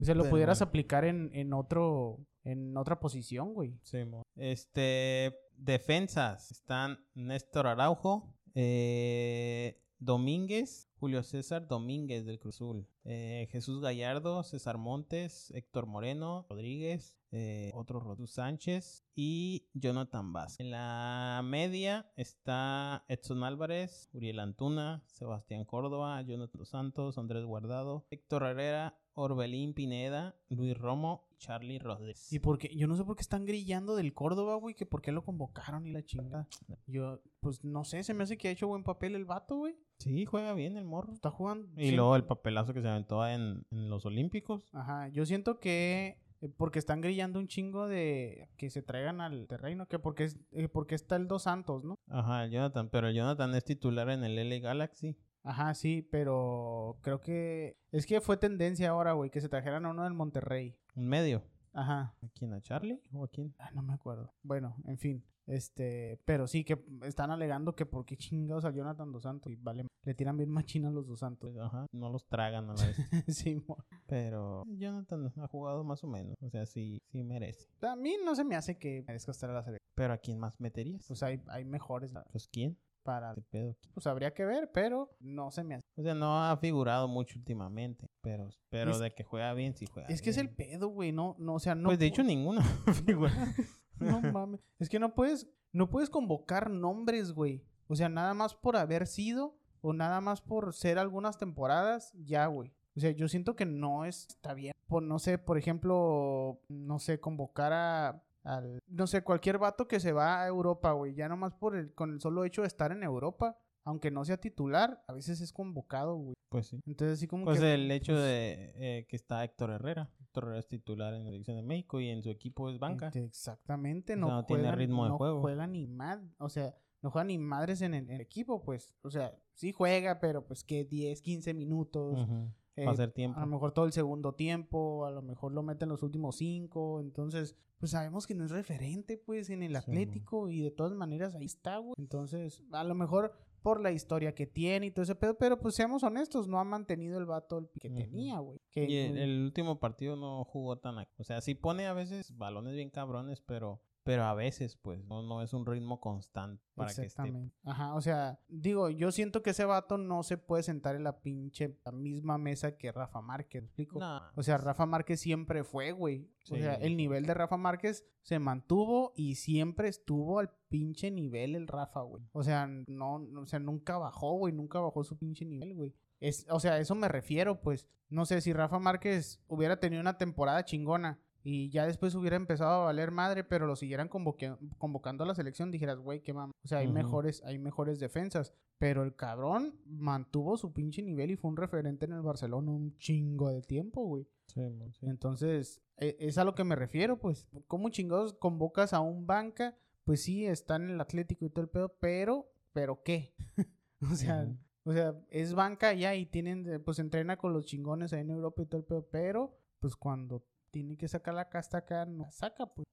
[0.00, 0.68] O sea, lo Pero pudieras bueno.
[0.68, 2.18] aplicar en, en otro...
[2.42, 3.78] En otra posición, güey.
[3.82, 4.22] Sí, mo.
[4.34, 14.42] Este, defensas están Néstor Araujo, eh, Domínguez, Julio César Domínguez del Cruzul, eh, Jesús Gallardo,
[14.42, 20.60] César Montes, Héctor Moreno, Rodríguez, eh, otro Rodú Sánchez y Jonathan Vázquez.
[20.60, 28.44] En la media está Edson Álvarez, Uriel Antuna, Sebastián Córdoba, Jonathan Santos, Andrés Guardado, Héctor
[28.44, 32.32] Herrera, Orbelín Pineda, Luis Romo, Charlie Rodríguez.
[32.32, 35.12] Y porque yo no sé por qué están grillando del Córdoba, güey, que por qué
[35.12, 36.48] lo convocaron y la chingada.
[36.86, 39.76] Yo, pues no sé, se me hace que ha hecho buen papel el vato, güey.
[39.98, 41.12] Sí, juega bien el morro.
[41.12, 41.68] Está jugando.
[41.80, 41.96] Y sí.
[41.96, 44.68] luego el papelazo que se aventó en, en los Olímpicos.
[44.72, 49.46] Ajá, yo siento que eh, porque están grillando un chingo de que se traigan al
[49.46, 51.98] terreno, que porque es, eh, porque está el Dos Santos, ¿no?
[52.08, 55.16] Ajá, el Jonathan, pero el Jonathan es titular en el LA Galaxy.
[55.42, 59.90] Ajá, sí, pero creo que es que fue tendencia ahora, güey, que se trajeran a
[59.90, 60.76] uno del Monterrey.
[60.94, 61.42] Un medio.
[61.72, 62.14] Ajá.
[62.22, 62.52] ¿A quién?
[62.52, 63.00] ¿A Charlie?
[63.12, 63.54] ¿O a quién?
[63.58, 64.34] Ah, no me acuerdo.
[64.42, 65.24] Bueno, en fin.
[65.46, 69.52] Este, pero sí que están alegando que por qué chingados a Jonathan Dos Santos.
[69.52, 71.52] Y vale, le tiran bien machina a los Dos Santos.
[71.52, 72.96] Pues, ajá, no los tragan a la vez.
[73.36, 73.60] sí,
[74.06, 76.34] pero Jonathan ha jugado más o menos.
[76.40, 77.66] O sea, sí, sí merece.
[77.82, 79.90] a mí no se me hace que merezca estar a la selección.
[79.94, 81.04] Pero ¿a quién más meterías?
[81.06, 82.78] Pues hay, hay mejores Pues ¿quién?
[83.02, 83.34] Para...
[83.34, 83.76] ¿Qué pedo?
[83.94, 85.82] Pues habría que ver, pero no se me hace.
[85.96, 88.06] O sea, no ha figurado mucho últimamente.
[88.22, 91.12] Pero, pero Es- de que juega bien, sí juega Es que es el pedo, güey,
[91.12, 91.88] no, no, o sea, no...
[91.88, 92.62] Pues de hecho ninguna
[93.06, 93.32] figura.
[93.98, 94.60] No mames.
[94.78, 97.62] Es que no puedes, no puedes convocar nombres, güey.
[97.86, 102.46] O sea, nada más por haber sido o nada más por ser algunas temporadas, ya,
[102.46, 102.72] güey.
[102.96, 104.72] O sea, yo siento que no es- está bien.
[104.86, 110.00] Por, no sé, por ejemplo, no sé, convocar a, al, no sé, cualquier vato que
[110.00, 111.14] se va a Europa, güey.
[111.14, 114.36] Ya nomás por el, con el solo hecho de estar en Europa, aunque no sea
[114.38, 116.34] titular, a veces es convocado, güey.
[116.48, 116.80] Pues sí.
[116.86, 117.74] Entonces, así como Pues que...
[117.74, 120.10] el hecho pues, de eh, que está Héctor Herrera.
[120.20, 123.10] Héctor Herrera es titular en la selección de México y en su equipo es banca.
[123.14, 125.40] Exactamente, O no, sea, no tiene ritmo de no juego.
[125.40, 128.94] juega ni mad, o sea, no juega ni madres en el, en el equipo, pues,
[129.02, 132.52] o sea, sí juega, pero pues que 10, 15 minutos, Ujú.
[132.76, 133.38] Eh, ser tiempo.
[133.38, 136.36] a lo mejor todo el segundo tiempo, a lo mejor lo mete en los últimos
[136.36, 140.70] 5, entonces, pues sabemos que no es referente, pues, en el Sí, Atlético y de
[140.70, 144.90] todas maneras ahí está, güey, entonces, a lo mejor por la historia que tiene y
[144.90, 148.38] todo ese pedo, pero pues seamos honestos, no ha mantenido el vato el que tenía,
[148.38, 148.58] güey.
[148.70, 150.96] Que, Y el, el último partido no jugó tan...
[151.18, 153.82] O sea, sí pone a veces balones bien cabrones, pero...
[154.10, 157.02] Pero a veces, pues, no, no es un ritmo constante para que esté.
[157.22, 157.54] Exactamente.
[157.64, 161.20] Ajá, o sea, digo, yo siento que ese vato no se puede sentar en la
[161.20, 163.98] pinche la misma mesa que Rafa Márquez, ¿me explico?
[164.34, 166.28] O sea, Rafa Márquez siempre fue, güey.
[166.50, 171.54] O sea, el nivel de Rafa Márquez se mantuvo y siempre estuvo al pinche nivel
[171.54, 172.24] el Rafa, güey.
[172.32, 175.94] O sea, no, no- o sea, nunca bajó, güey, nunca bajó su pinche nivel, güey.
[176.18, 177.86] Es, o sea, a eso me refiero, pues.
[178.08, 182.82] No sé, si Rafa Márquez hubiera tenido una temporada chingona y ya después hubiera empezado
[182.82, 186.52] a valer madre, pero lo siguieran convoque- convocando a la selección, dijeras, güey, qué mamá.
[186.64, 188.52] O sea, hay mejores, hay mejores defensas.
[188.78, 192.96] Pero el cabrón mantuvo su pinche nivel y fue un referente en el Barcelona un
[192.96, 194.26] chingo de tiempo, güey.
[194.46, 195.06] sí, mo- sí.
[195.06, 197.46] Entonces, e- es a lo que me refiero, pues.
[197.66, 199.76] ¿Cómo chingados convocas a un banca?
[200.04, 203.34] Pues sí, está en el Atlético y todo el pedo, pero, ¿pero qué?
[204.00, 204.48] o sea,
[204.84, 208.62] o sea, es banca ya y tienen, pues entrena con los chingones ahí en Europa
[208.62, 212.32] y todo el pedo, pero, pues cuando tiene que sacar la casta acá, no la
[212.32, 212.86] saca, pues.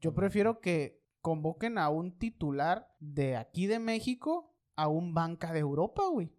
[0.00, 5.60] Yo prefiero que convoquen a un titular de aquí de México a un banca de
[5.60, 6.32] Europa, güey.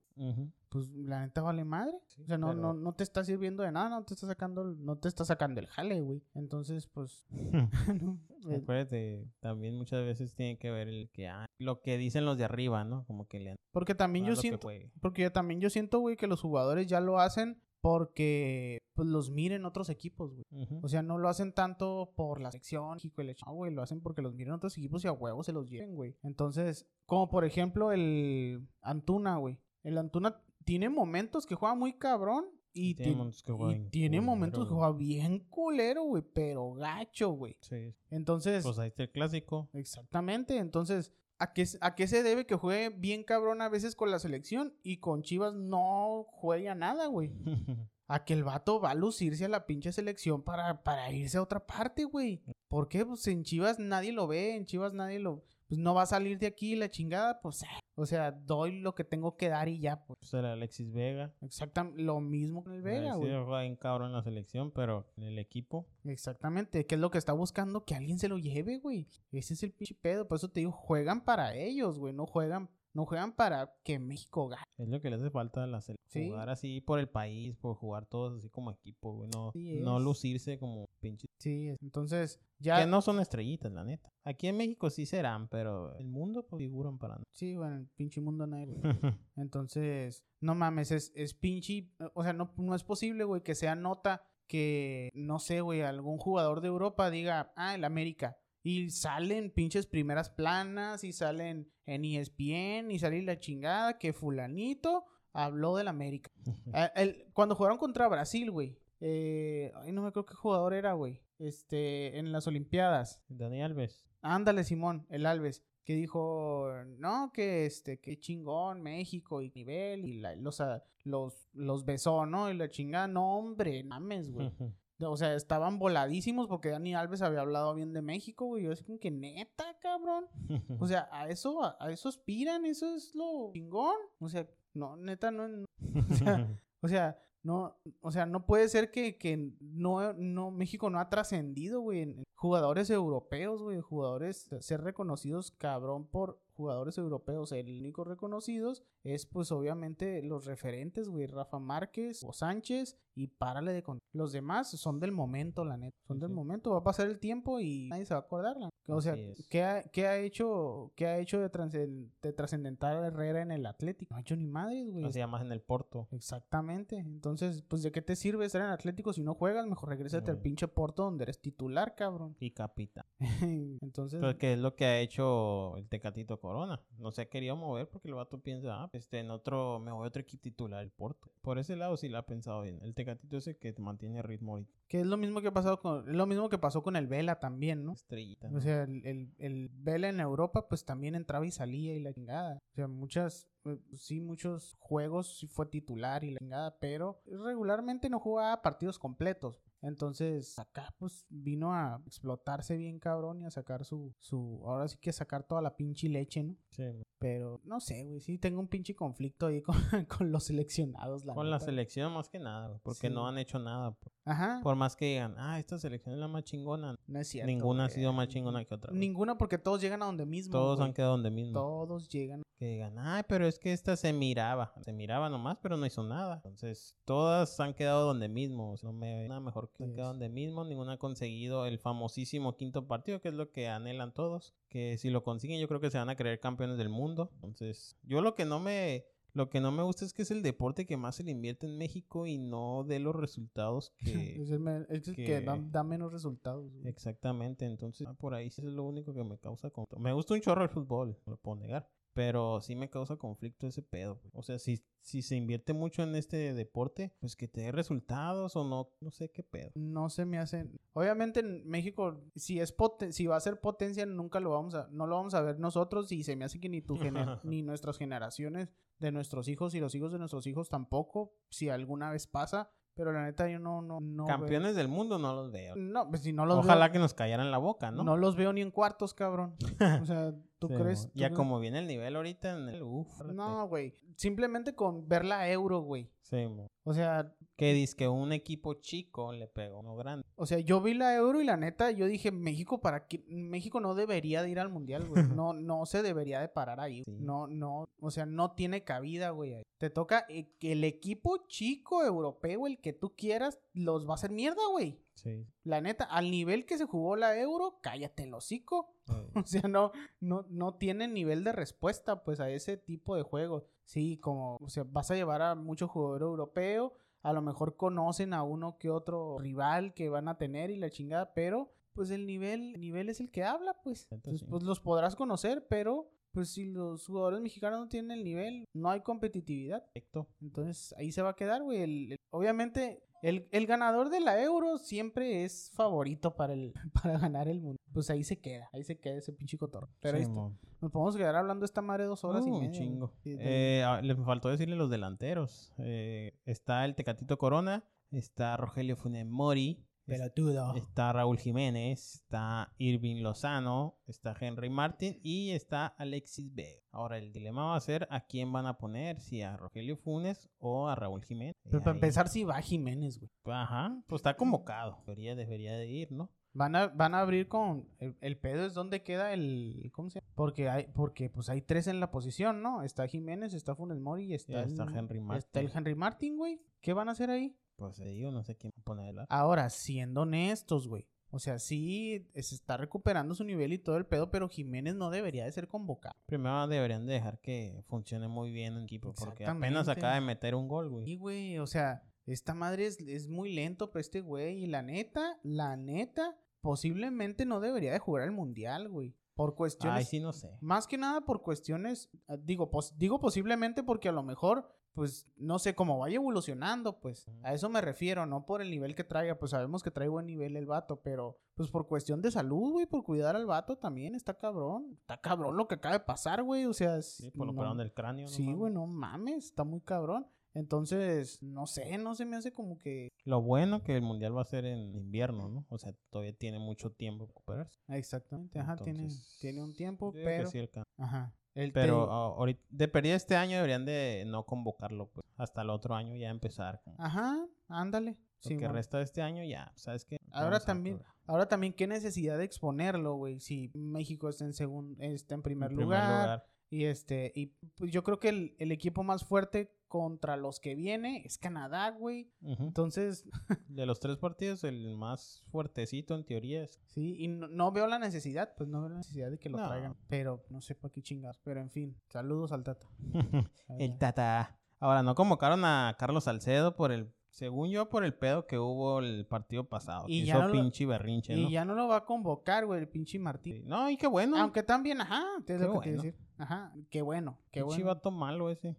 [0.69, 1.97] Pues la neta vale madre.
[2.07, 4.27] Sí, o sea, no, pero- no, no te está sirviendo de nada, no te está
[4.27, 6.21] sacando, no te está sacando el jale, güey.
[6.33, 7.25] Entonces, pues.
[8.01, 8.19] no,
[8.49, 12.37] eh, Acuérdate, también muchas veces tiene que ver el que ah, lo que dicen los
[12.37, 13.05] de arriba, ¿no?
[13.05, 14.69] Como que le han porque también yo lo que siento,
[15.01, 19.29] porque yo también yo siento, güey, que los jugadores ya lo hacen porque pues los
[19.29, 20.45] miren otros equipos, güey.
[20.81, 24.01] O sea, no lo hacen tanto por la sección, México y no, güey, lo hacen
[24.01, 26.15] porque los miran otros equipos y a huevos se los lleven, güey.
[26.23, 29.59] Entonces, como por ejemplo el Antuna, güey.
[29.83, 33.89] El Antuna tiene momentos que juega muy cabrón y, tiene ti- momentos que juega bien
[33.91, 37.55] tiene culero, momentos que juega bien culero, güey, pero gacho, güey.
[37.61, 37.93] Sí.
[38.09, 39.69] Entonces, Pues ahí está el clásico.
[39.73, 44.11] exactamente, entonces, ¿a qué, ¿a qué se debe que juegue bien cabrón a veces con
[44.11, 47.31] la selección y con Chivas no juega nada, güey?
[48.07, 51.41] a que el vato va a lucirse a la pinche selección para, para irse a
[51.41, 52.43] otra parte, güey.
[52.67, 53.05] ¿Por qué?
[53.05, 55.43] Pues en Chivas nadie lo ve, en Chivas nadie lo...
[55.67, 57.63] Pues no va a salir de aquí la chingada, pues...
[57.63, 60.19] eh, O sea, doy lo que tengo que dar y ya, pues.
[60.19, 61.33] pues Alexis Vega.
[61.41, 63.31] Exactamente, lo mismo con el Vega, güey.
[63.31, 65.87] Juega bien cabrón en la selección, pero en el equipo.
[66.03, 67.83] Exactamente, ¿qué es lo que está buscando?
[67.85, 69.07] Que alguien se lo lleve, güey.
[69.31, 72.69] Ese es el pinche pedo, por eso te digo, juegan para ellos, güey, no juegan...
[72.95, 74.63] no juegan para que México gane.
[74.77, 76.29] Es lo que le hace falta a la selección.
[76.29, 79.29] Jugar así por el país, por jugar todos así como equipo, güey.
[79.35, 81.29] No, Sí no lucirse como pinches.
[81.37, 82.79] Sí, entonces ya...
[82.79, 84.09] Que no son estrellitas, la neta.
[84.23, 87.25] Aquí en México sí serán, pero el mundo pues, figuran para nada.
[87.31, 88.75] Sí, bueno, el pinche mundo nadie lo-
[89.35, 91.89] Entonces, no mames, es, es pinche...
[92.13, 96.17] O sea, no, no es posible, güey, que sea nota que, no sé, güey, algún
[96.17, 98.37] jugador de Europa diga, ah, el América.
[98.65, 105.05] Y salen pinches primeras planas y salen en ESPN y sale la chingada que fulanito
[105.33, 106.31] habló del América.
[106.73, 108.75] Ah, el- cuando jugaron contra Brasil, güey.
[109.01, 111.21] Eh, ay, no me acuerdo qué jugador era, güey.
[111.37, 113.21] Este, en las Olimpiadas.
[113.29, 114.03] Dani Alves.
[114.21, 120.13] Ándale, Simón, el Alves, que dijo, no, que este, que chingón, México y nivel, y
[120.21, 120.59] la- los,
[121.03, 122.49] los, los besó, ¿no?
[122.49, 124.49] Y la chingada, no, hombre, mames, güey.
[125.01, 128.63] O sea, estaban voladísimos porque Dani Alves había hablado bien de México, güey.
[128.63, 130.25] Yo así como que neta, cabrón.
[130.81, 133.95] O sea, a eso, a, a eso aspiran, eso es lo chingón.
[134.19, 135.65] O sea, no, neta, no, no-
[136.09, 136.47] o sea,
[136.81, 141.09] o sea, no, o sea, no puede ser que, que no, no, México no ha
[141.09, 147.51] trascendido, güey, en en jugadores europeos, güey, jugadores, ser reconocidos, cabrón, por jugadores europeos.
[147.51, 153.71] El único reconocidos es, pues, obviamente, los referentes, güey, Rafa Márquez o Sánchez, y párale
[153.71, 154.01] de contar.
[154.11, 156.35] Los demás son del momento, la neta, son del Sí.
[156.35, 159.15] momento, va a pasar el tiempo y nadie se va a acordar, la- O sea.
[159.49, 163.65] ¿qué ha, qué ha hecho, qué ha hecho de, trascen- de trascendental Herrera en el
[163.65, 164.13] Atlético?
[164.13, 165.05] No ha hecho ni madres, güey.
[165.05, 166.07] Hacía más en el Porto.
[166.11, 166.97] Exactamente.
[166.97, 169.65] Entonces, pues, ¿de qué te sirve estar en Atlético si no juegas?
[169.65, 172.35] Mejor regrésate al pinche Porto donde eres titular, cabrón.
[172.39, 173.05] Y capitán.
[173.81, 176.79] Entonces, Pero que es lo que ha hecho el Tecatito Corona.
[176.99, 180.05] No se ha querido mover porque el vato piensa, ah, este, en otro, me voy
[180.05, 181.31] a otro equipo titular, el Porto.
[181.41, 182.79] Por ese lado sí la ha pensado bien.
[182.83, 184.71] El Tecatito es el que mantiene ritmo ahorita.
[184.87, 187.07] que es lo mismo que ha pasado con, es lo mismo que pasó con el
[187.07, 187.93] Vela también, ¿no?
[187.93, 188.49] Estrellita.
[188.53, 192.13] O sea, el, el, el Vela en Europa, pues también entraba y salía y la
[192.13, 192.61] chingada.
[192.71, 198.09] O sea, muchas, eh, sí, muchos juegos sí fue titular y la chingada, pero regularmente
[198.09, 199.61] no jugaba partidos completos.
[199.87, 204.97] Entonces, acá pues vino a explotarse bien cabrón y a sacar su, su, ahora sí
[204.99, 206.55] que sacar toda la pinche leche, ¿no?
[206.71, 206.83] Sí,
[207.19, 209.75] Pero no sé, güey, sí tengo un pinche conflicto ahí con,
[210.05, 213.13] con los seleccionados, la Con la selección más que nada, porque Sí.
[213.13, 213.91] no han hecho nada.
[213.91, 214.14] pues.
[214.25, 216.95] Ajá, Por más que digan, ah, esta selección es la más chingona.
[217.05, 217.47] no es cierto.
[217.47, 218.89] Ninguna ha sido más chingona que otra.
[218.89, 218.99] güey.
[218.99, 220.51] Ninguna porque todos llegan a donde mismo.
[220.51, 220.87] Todos güey.
[220.87, 221.53] han quedado donde mismo.
[221.53, 222.41] Todos llegan.
[222.57, 224.73] Que digan, ay, pero es que esta se miraba.
[224.81, 226.35] Se miraba nomás, pero no hizo nada.
[226.37, 228.73] Entonces, todas han quedado donde mismo.
[228.81, 230.63] No me nada mejor que han quedado donde mismo.
[230.63, 234.55] Ninguna ha conseguido el famosísimo quinto partido, que es lo que anhelan todos.
[234.69, 237.29] Que si lo consiguen, yo creo que se van a creer campeones del mundo.
[237.35, 239.05] Entonces, yo lo que no me.
[239.35, 241.67] Lo que no me gusta es que es el deporte que más se le invierte
[241.67, 244.41] en México y no de los resultados que...
[244.41, 246.71] es el, me- es el que, que- da, da menos resultados.
[246.73, 246.87] güey.
[246.87, 249.99] Exactamente, entonces por ahí es lo único que me causa conflicto.
[249.99, 253.67] Me gusta un chorro el fútbol, no lo puedo negar, pero sí me causa conflicto
[253.67, 254.21] ese pedo.
[254.31, 258.55] O sea, si, si se invierte mucho en este deporte, pues que te dé resultados
[258.55, 259.71] o no, no sé qué pedo.
[259.75, 260.79] No se me hacen.
[260.93, 264.87] Obviamente en México, si es poten- si va a ser potencia, nunca lo vamos a,
[264.91, 266.09] no lo vamos a ver nosotros.
[266.13, 269.81] Y se me hace que ni tu gener- ni nuestras generaciones de nuestros hijos y
[269.81, 271.35] los hijos de nuestros hijos tampoco.
[271.49, 272.71] Si alguna vez pasa.
[272.95, 274.25] Pero la neta yo no, no, no.
[274.25, 275.75] veo- Campeones del mundo no los veo.
[275.75, 276.93] No, pues si no los Ojalá veo.
[276.93, 278.03] que nos callaran la boca, ¿no?
[278.03, 278.15] ¿no?
[278.15, 279.55] los veo ni en cuartos, cabrón.
[280.01, 281.03] O sea, ¿tú Sí, crees?
[281.11, 282.83] tú Ya como viene el nivel ahorita en el...
[282.83, 283.93] Uf, No, güey.
[284.15, 286.09] Simplemente con ver la euro, güey.
[286.21, 286.67] Sí, mo.
[286.85, 290.25] O sea, Que dice que un equipo chico le pegó uno grande.
[290.35, 293.23] O sea, yo vi la Euro y la neta, yo dije, México, ¿para qué?
[293.27, 295.15] México no debería de ir al Mundial, güey.
[295.35, 297.03] No, no se debería de parar ahí.
[297.05, 297.17] Sí.
[297.19, 299.63] No, no, o sea, no tiene cabida, güey.
[299.77, 304.15] Te toca eh, que el equipo chico europeo, el que tú quieras, los va a
[304.15, 304.99] hacer mierda, güey.
[305.15, 305.45] Sí.
[305.63, 308.91] La neta, al nivel que se jugó la Euro, cállate el hocico.
[309.35, 309.91] O sea, no,
[310.21, 313.69] no, no tiene nivel de respuesta, pues, a ese tipo de juegos.
[313.83, 316.93] Sí, como, o sea, vas a llevar a mucho jugador europeo,
[317.25, 320.89] a lo mejor conocen a uno que otro rival que van a tener y la
[320.91, 324.07] chingada, pero, pues, el nivel, el nivel es el que habla, pues.
[324.11, 324.47] Entonces, sí.
[324.49, 328.89] pues, los podrás conocer, pero, pues, si los jugadores mexicanos no tienen el nivel, no
[328.91, 329.83] hay competitividad.
[329.85, 330.27] Perfecto.
[330.41, 331.81] Entonces ahí se va a quedar, güey.
[331.81, 336.73] El- el- obviamente, el, el ganador de la euro siempre es favorito para, el,
[337.03, 337.77] para ganar el mundo.
[337.93, 339.89] Pues ahí se queda, ahí se queda ese pinche cotorro.
[340.01, 340.51] Pero ahí Sí, está.
[340.81, 342.67] Nos podemos quedar hablando de esta madre dos horas y media.
[342.67, 343.11] Un chingo.
[343.23, 345.73] Sí, Eh, ah, le faltó decirle los delanteros.
[345.79, 350.75] Eh, está el Tecatito Corona, está Rogelio Funes Mori, es- Pelotudo.
[350.75, 356.81] está Raúl Jiménez, está Irving Lozano, está Henry Martin y está Alexis Vega.
[356.91, 360.49] Ahora el dilema va a ser a quién van a poner, si a Rogelio Funes
[360.59, 361.53] o a Raúl Jiménez.
[361.63, 363.31] Pero para empezar, sí va Jiménez, güey.
[363.45, 364.97] Ajá, pues está convocado.
[365.05, 366.29] Debería, debería de ir, ¿no?
[366.53, 367.89] Van a, van a abrir con.
[367.99, 369.89] El, el pedo es donde queda el.
[369.93, 370.31] ¿Cómo se llama?
[370.35, 372.81] Porque hay, porque pues hay tres en la posición, ¿no?
[372.83, 375.37] Está Jiménez, está Funes Mori y está, Ya está el- Henry Martin.
[375.45, 376.61] Está el Henry Martin, güey.
[376.79, 377.57] ¿Qué van a hacer ahí?
[377.75, 379.25] Pues te digo, no sé quién ponerla.
[379.29, 381.07] Ahora, siendo honestos, güey.
[381.31, 385.09] O sea, sí se está recuperando su nivel y todo el pedo, pero Jiménez no
[385.09, 386.15] debería de ser convocado.
[386.27, 389.13] Primero deberían de dejar que funcione muy bien el equipo.
[389.13, 391.09] Porque apenas acaba de meter un gol, güey.
[391.09, 394.63] Y, güey, o sea, esta madre es, es muy lento para este güey.
[394.63, 399.13] Y la neta, la neta, posiblemente no debería de jugar el mundial, güey.
[399.35, 399.97] Por cuestiones.
[399.99, 400.57] Ay, sí, no sé.
[400.61, 405.27] Más que nada por cuestiones, ah, digo, pos- digo posiblemente porque a lo mejor, pues,
[405.35, 409.03] no sé, cómo vaya evolucionando, pues, a eso me refiero, no por el nivel que
[409.03, 412.71] traiga, pues sabemos que trae buen nivel el vato, pero, pues, por cuestión de salud,
[412.71, 416.41] güey, por cuidar al vato también, está cabrón, está cabrón lo que acaba de pasar,
[416.41, 418.25] güey, o sea, es- Sí, por lo no- operaron del cráneo.
[418.25, 420.25] no sí, güey, no mames, está muy cabrón.
[420.57, 423.09] Entonces, no sé, no se me hace como que...
[423.25, 425.65] Lo bueno que el mundial va a ser en invierno, ¿no?
[425.69, 427.27] O sea, todavía tiene mucho tiempo para
[427.65, 427.79] recuperarse.
[427.89, 430.49] Exactamente, ajá, tiene, Entonces, tiene un tiempo, que pero...
[430.49, 430.65] sí.
[430.97, 431.35] Ajá.
[431.55, 431.71] Pero
[432.05, 435.25] te- ah, ahorita, de perdida este año deberían de no convocarlo, pues.
[435.37, 436.81] Hasta el otro año ya empezar.
[436.83, 437.37] con- Ajá,
[437.69, 438.11] ándale.
[438.11, 438.73] Lo sí, que bueno.
[438.73, 440.17] resta de este año ya, ¿sabes qué?
[440.31, 443.39] Ahora también, ahora también, qué necesidad de exponerlo, güey.
[443.39, 446.45] Si México está en segundo, está en primer, En primer lugar, lugar.
[446.69, 447.47] y este, y
[447.77, 451.91] pues yo creo que el, el equipo más fuerte contra los que viene es Canadá,
[451.91, 452.31] güey.
[452.41, 453.23] Entonces,
[453.67, 456.79] De los tres partidos, el más fuertecito en teoría es.
[456.87, 459.57] sí, y no, no veo la necesidad, pues no veo la necesidad de que lo
[459.57, 459.67] No.
[459.67, 459.95] traigan.
[460.07, 461.37] Pero no sé para qué chingar.
[461.43, 462.87] Pero en fin, saludos al Tata.
[463.79, 464.57] el Tata.
[464.79, 467.11] Ahora, no convocaron a Carlos Salcedo por el.
[467.29, 470.05] Según yo, por el pedo que hubo el partido pasado.
[470.07, 471.49] Y que ya hizo no lo- pinche berrinche, Y ¿no?
[471.49, 473.55] ya no lo va a convocar, güey, el pinche Martín.
[473.57, 473.63] Sí.
[473.65, 474.37] No, y qué bueno.
[474.37, 476.15] Aunque también, ajá, te Qué lo que te decir.
[476.37, 477.95] Ajá, qué bueno, qué Pinche bueno.
[477.95, 478.77] vato malo ese.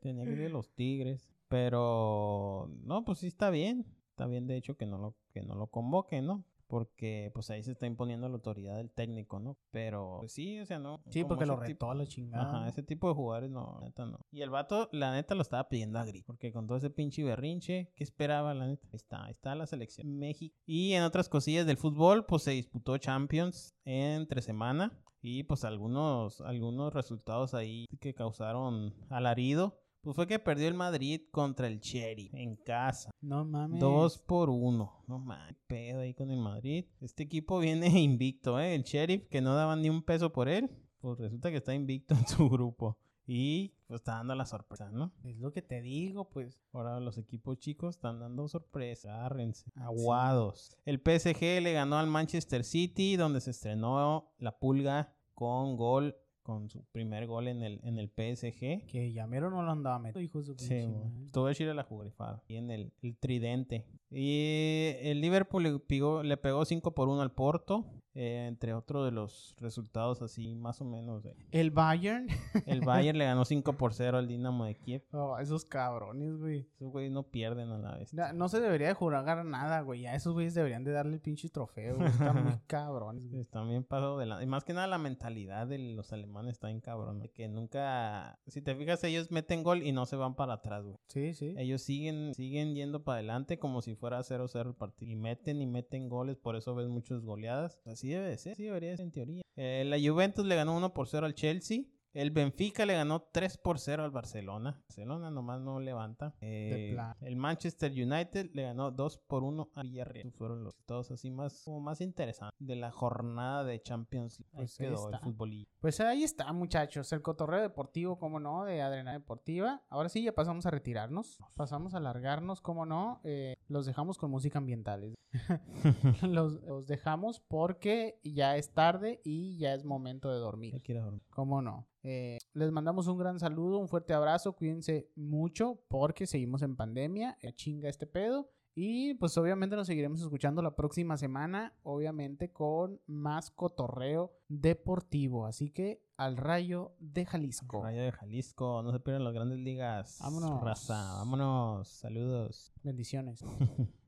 [0.00, 1.30] Tenía que ir los Tigres.
[1.48, 3.86] Pero no, pues sí está bien.
[4.10, 6.44] Está bien, de hecho, que no lo, que no lo convoquen, ¿no?
[6.70, 9.58] Porque pues ahí se está imponiendo la autoridad del técnico, ¿no?
[9.72, 11.02] Pero pues, sí, o sea, no.
[11.10, 12.44] Sí, porque lo tipo- retó a la chingada.
[12.44, 14.20] Ajá, ese tipo de jugadores no, neta no.
[14.30, 16.26] Y el vato, la neta, lo estaba pidiendo a grito.
[16.26, 18.86] Porque con todo ese pinche berrinche, ¿qué esperaba, la neta?
[18.86, 20.56] Ahí está, ahí está la selección México.
[20.64, 24.96] Y en otras cosillas del fútbol, pues se disputó Champions entre semana.
[25.22, 29.79] Y pues algunos, algunos resultados ahí que causaron alarido.
[30.02, 33.10] Pues fue que perdió el Madrid contra el Cherry en casa.
[33.20, 33.80] No mames.
[33.80, 35.04] Dos por uno.
[35.06, 36.86] No mames, pedo ahí con el Madrid.
[37.02, 38.74] Este equipo viene invicto, ¿eh?
[38.74, 40.70] El Sheriff, que no daban ni un peso por él,
[41.00, 42.96] pues resulta que está invicto en su grupo.
[43.26, 45.12] Y pues está dando la sorpresa, ¿no?
[45.22, 46.58] Es lo que te digo, pues.
[46.72, 49.14] Ahora los equipos chicos están dando sorpresa.
[49.14, 49.70] Agárrense.
[49.76, 50.76] Aguados.
[50.86, 56.16] El PSG le ganó al Manchester City, donde se estrenó la pulga con gol,
[56.50, 58.86] con su primer gol en el, en el PSG.
[58.86, 62.42] Que Llamero no lo andaba metiendo, hijo de su Sí, pinche a Chile la jugarifada.
[62.48, 63.84] Y en el, el tridente.
[64.10, 67.84] Y el Liverpool le pegó, le pegó 5 por 1 al Porto.
[68.12, 71.22] eh, entre otros de los resultados así más o menos.
[71.52, 72.26] El Bayern.
[72.66, 75.04] El Bayern le ganó 5 por 0 al Dinamo de Kiev.
[75.12, 76.66] Oh, esos cabrones, güey.
[76.74, 78.12] Esos güeyes no pierden a la vez.
[78.34, 80.06] No se debería de jugar nada, güey.
[80.06, 82.08] A esos güeyes deberían de darle el pinche trofeo, güey.
[82.08, 83.40] Están muy cabrones, güey.
[83.40, 84.42] Están bien pasados de la...
[84.42, 87.20] Y más que nada la mentalidad de los alemanes está bien cabrón.
[87.20, 88.40] De que nunca...
[88.48, 90.96] Si te fijas, ellos meten gol y no se van para atrás, güey.
[91.06, 91.54] Sí, sí.
[91.56, 95.12] Ellos siguen, siguen yendo para adelante como si fuera 0-0 el partido.
[95.12, 97.78] Y meten y meten goles, por eso ves muchas goleadas.
[97.84, 99.42] Así debe de ser, así debería ser en teoría.
[99.56, 101.84] Eh, la Juventus le ganó 1 por 0 al Chelsea.
[102.12, 104.80] El Benfica le ganó 3 por 0 al Barcelona.
[104.88, 106.34] Barcelona nomás no levanta.
[106.40, 110.32] Eh, el Manchester United le ganó 2 por 1 a Villarreal.
[110.32, 114.52] Fueron los resultados así más, como más interesantes de la jornada de Champions League.
[114.56, 115.24] Pues ahí quedó el está.
[115.24, 115.68] futbolillo.
[115.80, 117.12] Pues ahí está, muchachos.
[117.12, 119.82] El cotorreo deportivo, cómo no, de Adrenalina Deportiva.
[119.88, 121.38] Ahora sí, ya pasamos a retirarnos.
[121.54, 123.20] Pasamos a alargarnos, cómo no.
[123.22, 125.14] Eh, los dejamos con música ambiental.
[126.22, 130.72] los, los dejamos porque ya es tarde y ya es momento de dormir.
[130.72, 131.22] Ya quiero dormir.
[131.30, 131.86] ¿Cómo no?
[132.02, 137.36] Eh, les mandamos un gran saludo, un fuerte abrazo, cuídense mucho porque seguimos en pandemia,
[137.42, 138.50] eh, chinga este pedo.
[138.74, 145.44] Y pues obviamente nos seguiremos escuchando la próxima semana, obviamente con más cotorreo deportivo.
[145.44, 147.82] Así que al rayo de Jalisco.
[147.82, 150.18] Rayo de Jalisco, no se pierdan las grandes ligas.
[150.20, 150.62] Vámonos.
[150.62, 151.88] Raza, vámonos.
[151.88, 152.72] Saludos.
[152.82, 153.44] Bendiciones.